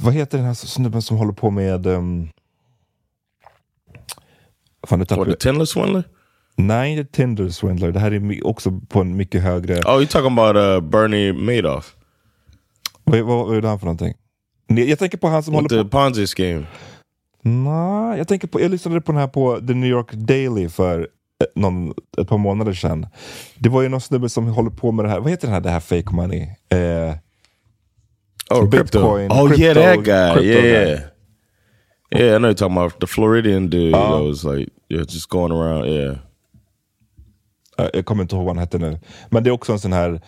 Vad 0.02 0.14
heter 0.14 0.38
den 0.38 0.46
här 0.46 0.54
snubben 0.54 1.02
som 1.02 1.16
håller 1.16 1.32
på 1.32 1.50
med... 1.50 1.86
Um... 1.86 2.28
Fan, 4.86 4.98
nu 4.98 5.04
tappade 5.04 5.36
Tinder 5.36 5.64
swindler? 5.64 6.04
Nej, 6.56 6.98
är 6.98 7.04
Tinder 7.04 7.48
Swindler. 7.48 7.92
Det 7.92 8.00
här 8.00 8.12
är 8.12 8.46
också 8.46 8.80
på 8.88 9.00
en 9.00 9.16
mycket 9.16 9.42
högre... 9.42 9.74
Oh, 9.74 9.96
you 9.96 10.06
talking 10.06 10.38
about 10.38 10.56
uh, 10.56 10.90
Bernie 10.90 11.32
Madoff? 11.32 11.96
Vad, 13.04 13.20
vad, 13.20 13.46
vad 13.46 13.56
är 13.56 13.62
det 13.62 13.68
han 13.68 13.78
för 13.78 13.86
någonting? 13.86 14.14
Jag 14.66 14.98
tänker 14.98 15.18
på 15.18 15.28
han 15.28 15.42
som 15.42 15.52
With 15.52 15.62
håller 15.62 15.84
the 15.84 15.90
på... 15.90 15.98
Ponzi 15.98 16.26
scheme. 16.26 16.66
Nej, 17.42 18.18
jag 18.18 18.28
tänker 18.28 18.48
på... 18.48 18.60
Jag 18.60 18.70
lyssnade 18.70 19.00
på 19.00 19.12
den 19.12 19.20
här 19.20 19.28
på 19.28 19.60
The 19.66 19.74
New 19.74 19.90
York 19.90 20.12
Daily 20.12 20.68
för 20.68 21.00
eh, 21.00 21.06
någon, 21.54 21.94
ett 22.18 22.28
par 22.28 22.38
månader 22.38 22.72
sedan. 22.72 23.06
Det 23.58 23.68
var 23.68 23.82
ju 23.82 23.88
någon 23.88 24.00
snubbe 24.00 24.28
som 24.28 24.46
håller 24.46 24.70
på 24.70 24.92
med 24.92 25.04
det 25.04 25.08
här. 25.08 25.20
Vad 25.20 25.30
heter 25.30 25.46
det 25.46 25.54
här, 25.54 25.60
det 25.60 25.70
här 25.70 25.80
fake 25.80 26.14
money? 26.14 26.40
Eh, 26.68 27.14
Oh, 28.50 28.66
Bitcoin, 28.66 28.70
crypto. 28.70 28.98
Oh, 29.44 29.48
yeah, 29.60 29.74
crypto- 29.74 29.80
that 29.82 29.96
guy. 30.04 30.34
crypto 30.34 30.60
yeah, 30.66 30.84
guy. 30.84 30.90
yeah. 30.90 31.00
Yeah, 32.12 32.34
I 32.36 32.38
know 32.38 32.48
you're 32.48 32.54
talking 32.54 32.76
about 32.76 33.00
the 33.00 33.06
Floridian 33.06 33.70
dude 33.70 33.94
Oh. 33.94 34.16
that 34.18 34.24
was 34.28 34.44
like, 34.44 34.68
yeah, 34.88 35.02
just 35.08 35.28
going 35.28 35.52
around. 35.52 35.86
Yeah. 35.88 36.16
Jag 37.94 38.04
kommer 38.04 38.22
inte 38.22 38.36
ihåg 38.36 38.44
vad 38.44 38.56
han 38.56 38.60
hette 38.60 38.78
nu. 38.78 38.98
Men 39.30 39.44
det 39.44 39.50
är 39.50 39.52
också 39.52 39.72
en 39.72 39.78
sån 39.78 39.92
här, 39.92 40.20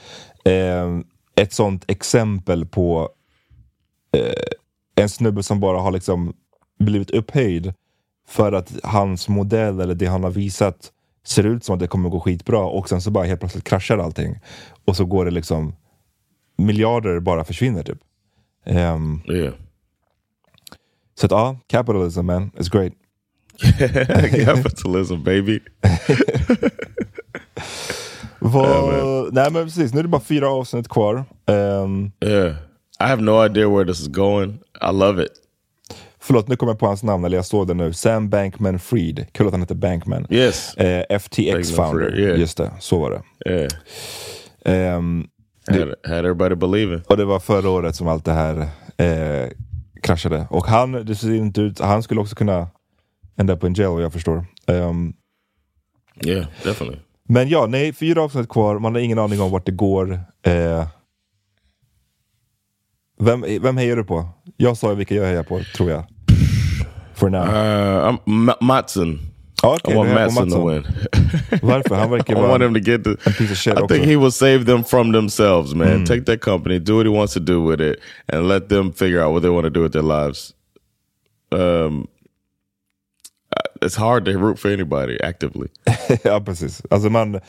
eh, 0.44 0.98
ett 1.36 1.52
sånt 1.52 1.84
exempel 1.88 2.66
på 2.66 3.08
eh, 4.16 4.32
en 5.02 5.08
snubbe 5.08 5.42
som 5.42 5.60
bara 5.60 5.78
har 5.78 5.90
liksom 5.90 6.34
blivit 6.78 7.10
upphöjd 7.10 7.74
för 8.28 8.52
att 8.52 8.72
hans 8.82 9.28
modell 9.28 9.80
eller 9.80 9.94
det 9.94 10.06
han 10.06 10.24
har 10.24 10.30
visat 10.30 10.92
ser 11.24 11.46
ut 11.46 11.64
som 11.64 11.74
att 11.74 11.80
det 11.80 11.86
kommer 11.86 12.08
gå 12.08 12.20
skitbra 12.20 12.60
och 12.64 12.88
sen 12.88 13.00
så 13.00 13.10
bara 13.10 13.24
helt 13.24 13.40
plötsligt 13.40 13.64
kraschar 13.64 13.98
allting. 13.98 14.38
Och 14.84 14.96
så 14.96 15.04
går 15.04 15.24
det 15.24 15.30
liksom 15.30 15.74
miljarder 16.58 17.20
bara 17.20 17.44
försvinner 17.44 17.82
typ. 17.82 17.98
Ehm, 18.66 19.20
Yeah. 19.28 19.54
så 21.14 21.26
att 21.26 21.32
ja, 21.32 21.56
capitalism 21.66 22.20
man, 22.26 22.50
it's 22.50 22.70
great. 22.72 22.92
Capitalism, 24.44 25.22
baby. 25.24 25.60
Vad, 28.38 29.34
nej 29.34 29.50
men 29.52 29.64
precis, 29.64 29.92
nu 29.92 29.98
är 29.98 30.02
det 30.02 30.08
bara 30.08 30.20
fyra 30.22 30.48
avsnitt 30.50 30.88
kvar. 30.88 31.24
Ehm, 31.46 32.10
Yeah. 32.24 32.54
I 33.00 33.04
have 33.04 33.22
no 33.22 33.44
idea 33.46 33.68
where 33.68 33.84
this 33.92 34.00
is 34.00 34.08
going. 34.08 34.58
I 34.90 34.92
love 34.92 35.22
it. 35.24 35.32
förlåt, 36.20 36.48
nu 36.48 36.56
kommer 36.56 36.72
jag 36.72 36.78
på 36.80 36.86
hans 36.86 37.02
namn, 37.02 37.24
eller 37.24 37.36
jag 37.38 37.46
såg 37.46 37.66
det 37.68 37.74
nu. 37.74 37.92
Sam 37.92 38.28
Bankman 38.30 38.78
Fried. 38.78 39.26
Kul 39.32 39.46
att 39.46 39.52
han 39.52 39.60
heter 39.60 39.74
Bankman. 39.74 40.26
Yes. 40.30 40.74
Eh, 40.74 41.18
FTX 41.18 41.36
Bankman 41.52 41.64
founder. 41.90 42.18
Yeah. 42.20 42.40
Just 42.40 42.56
det, 42.56 42.70
så 42.80 42.98
var 43.00 43.10
det. 43.10 43.50
Yeah. 43.50 43.70
Had, 45.78 45.94
had 46.04 46.18
everybody 46.18 46.54
believing. 46.54 47.00
och 47.06 47.16
det 47.16 47.24
var 47.24 47.40
förra 47.40 47.70
året 47.70 47.96
som 47.96 48.08
allt 48.08 48.24
det 48.24 48.32
här 48.32 48.56
eh, 48.96 49.48
kraschade. 50.02 50.46
Och 50.50 50.66
han, 50.66 50.92
det 50.92 51.14
ser 51.14 51.34
inte 51.34 51.60
ut, 51.60 51.80
han 51.80 52.02
skulle 52.02 52.20
också 52.20 52.34
kunna 52.34 52.68
ända 53.36 53.56
på 53.56 53.66
en 53.66 53.74
jail 53.74 54.02
jag 54.02 54.12
förstår. 54.12 54.44
Ehm, 54.66 55.12
Yeah, 56.24 56.46
definitely. 56.64 56.98
Men 57.28 57.48
ja, 57.48 57.66
nej, 57.66 57.92
fyra 57.92 58.22
avsnitt 58.22 58.48
kvar. 58.48 58.78
Man 58.78 58.94
har 58.94 59.00
ingen 59.02 59.18
aning 59.18 59.40
om 59.40 59.50
vart 59.50 59.66
det 59.66 59.72
går. 59.72 60.12
Eh, 60.46 60.86
vem, 63.20 63.44
vem 63.62 63.76
hejar 63.76 63.96
du 63.96 64.04
på? 64.04 64.28
Jag 64.56 64.76
sa 64.76 64.94
vilka 64.94 65.14
jag 65.14 65.24
hejar 65.26 65.42
på, 65.42 65.60
tror 65.76 65.90
jag. 65.90 66.04
For 67.14 67.30
now. 67.30 67.42
Uh, 67.44 68.08
I'm 68.08 68.18
Ma- 68.24 68.56
Matson. 68.60 69.18
Ja, 69.62 69.76
okej, 69.82 69.94
I 69.94 69.96
want 69.96 70.10
Matson 70.14 70.50
to 70.50 70.68
win. 70.70 70.84
Varför? 71.62 71.94
Han 71.94 72.10
verkar 72.10 72.32
I 72.32 72.36
vara 72.36 72.48
want 72.48 72.62
him 72.62 72.74
to 72.74 72.80
get 72.90 73.04
the. 73.04 73.10
en 73.10 73.32
piece 73.32 73.52
of 73.52 73.58
shit 73.58 73.74
I 73.78 73.82
också. 73.82 73.94
think 73.94 74.06
he 74.06 74.16
will 74.16 74.32
save 74.32 74.64
them 74.64 74.84
from 74.84 75.12
themselves, 75.12 75.74
man. 75.74 76.04
Take 76.04 76.24
that 76.24 76.40
company, 76.40 76.78
do 76.78 76.96
what 76.96 77.06
he 77.06 77.12
wants 77.12 77.34
to 77.34 77.40
do 77.40 77.70
with 77.70 77.82
it, 77.82 77.96
and 78.32 78.48
let 78.48 78.68
them 78.68 78.92
figure 78.92 79.20
out 79.24 79.32
what 79.32 79.42
they 79.42 79.50
want 79.50 79.64
to 79.64 79.70
do 79.70 79.82
with 79.82 79.92
their 79.92 80.24
lives. 80.24 80.54
Um, 81.50 82.08
it's 83.82 83.96
hard 83.96 84.24
to 84.24 84.38
root 84.38 84.58
for 84.58 84.70
anybody 84.72 85.18
actively. 85.22 85.68
ja, 86.24 86.40
precis. 86.40 86.82
Alltså 86.90 87.10
man... 87.10 87.40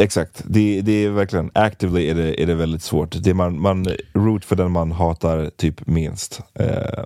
Exakt. 0.00 0.42
Det, 0.44 0.80
det 0.82 0.92
är 1.04 1.10
verkligen... 1.10 1.50
Actively 1.54 2.10
är 2.10 2.14
det, 2.14 2.42
är 2.42 2.46
det 2.46 2.54
väldigt 2.54 2.82
svårt. 2.82 3.16
Det 3.22 3.34
man, 3.34 3.60
man 3.60 3.86
root 4.14 4.44
för 4.44 4.56
den 4.56 4.70
man 4.72 4.92
hatar 4.92 5.50
typ 5.56 5.86
minst. 5.86 6.40
Eh, 6.54 7.04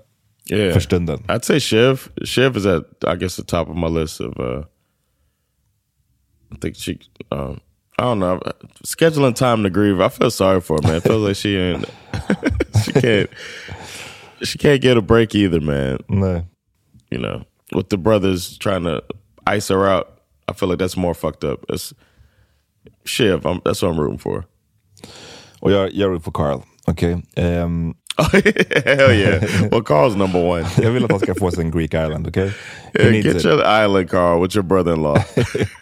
Yeah, 0.53 0.73
För 0.73 0.81
stunden. 0.81 1.19
I'd 1.29 1.45
say 1.45 1.61
Shiv. 1.61 2.01
Shiv 2.25 2.57
is 2.57 2.67
at 2.67 2.83
I 3.07 3.15
guess 3.17 3.37
the 3.37 3.43
top 3.45 3.69
of 3.69 3.77
my 3.77 3.89
list 4.01 4.21
of. 4.21 4.39
uh 4.39 4.65
I 6.53 6.57
think 6.61 6.77
she. 6.77 6.99
Um, 7.31 7.61
I 7.99 8.03
don't 8.05 8.19
know. 8.19 8.41
Scheduling 8.85 9.35
time 9.35 9.63
to 9.63 9.71
grieve. 9.71 10.01
I 10.01 10.09
feel 10.09 10.31
sorry 10.31 10.61
for 10.61 10.77
her, 10.81 10.89
man. 10.89 10.97
It 10.97 11.03
feels 11.03 11.23
like 11.27 11.37
she 11.37 11.57
ain't. 11.57 11.85
she 12.85 12.93
can't. 12.93 13.31
She 14.43 14.59
can't 14.59 14.81
get 14.81 14.97
a 14.97 15.03
break 15.03 15.35
either, 15.35 15.61
man. 15.61 15.99
nej. 16.09 16.47
You 17.11 17.19
know, 17.19 17.45
with 17.73 17.89
the 17.91 17.99
brothers 17.99 18.57
trying 18.59 18.85
to 18.85 19.03
ice 19.47 19.69
her 19.69 19.87
out. 19.89 20.21
I 20.49 20.53
feel 20.55 20.69
like 20.69 20.79
that's 20.79 20.97
more 20.97 21.15
fucked 21.15 21.45
up. 21.45 21.65
It's 21.69 21.93
Shiv. 23.05 23.45
I'm, 23.47 23.61
that's 23.65 23.83
what 23.83 23.91
I'm 23.93 24.01
rooting 24.01 24.19
for. 24.19 24.45
Och 25.61 25.71
jag, 25.73 25.93
jag 25.93 26.09
rooting 26.09 26.23
för 26.23 26.31
Carl. 26.33 26.63
Okej. 26.87 27.23
Ehm, 27.37 27.95
Hell 28.85 29.13
yeah. 29.13 29.41
well, 29.71 29.83
Carl's 29.83 30.17
number 30.17 30.39
one. 30.43 30.67
jag 30.83 30.91
vill 30.91 31.05
att 31.05 31.11
han 31.11 31.21
ska 31.21 31.35
få 31.35 31.51
sin 31.51 31.71
Greek 31.71 31.95
Island, 31.95 32.27
okej? 32.29 32.49
He 32.95 33.03
Yeah, 33.05 33.23
get 33.23 33.37
it. 33.37 33.45
your 33.45 33.63
island, 33.85 34.11
Carl, 34.11 34.41
with 34.43 34.57
your 34.57 34.63
brother-in-law. 34.65 35.17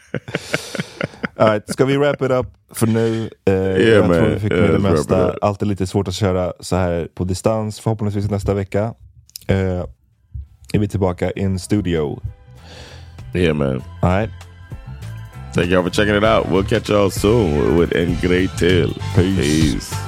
All 1.36 1.48
right, 1.48 1.68
ska 1.72 1.84
vi 1.84 1.96
wrap 1.96 2.22
it 2.22 2.30
up 2.30 2.46
för 2.74 2.86
nu? 2.86 3.30
Eh, 3.44 3.54
jag 3.54 4.08
man. 4.08 4.16
tror 4.16 4.28
vi 4.28 4.40
fick 4.40 4.52
Yeah, 4.52 4.62
med 4.62 4.72
det 4.80 4.90
mesta. 4.90 5.34
Alltid 5.42 5.68
lite 5.68 5.86
svårt 5.86 6.08
att 6.08 6.14
köra 6.14 6.52
så 6.60 6.76
här 6.76 7.08
på 7.14 7.24
distans. 7.24 7.80
Förhoppningsvis 7.80 8.30
nästa 8.30 8.54
vecka. 8.54 8.94
Eh, 9.46 9.84
är 10.72 10.78
vi 10.78 10.88
tillbaka 10.88 11.30
in 11.30 11.58
studio. 11.58 12.20
yeah, 13.34 13.56
man. 13.56 13.82
All 14.02 14.10
right. 14.20 14.30
Thank 15.54 15.70
y'all 15.70 15.82
for 15.82 15.90
checking 15.90 16.16
it 16.16 16.24
out. 16.24 16.46
We'll 16.46 16.68
catch 16.68 16.90
y'all 16.90 17.10
soon 17.10 17.78
with 17.80 17.96
En 17.96 18.16
Great 18.20 18.58
Till. 18.58 18.94
Peace. 19.14 19.36
Peace. 19.36 20.07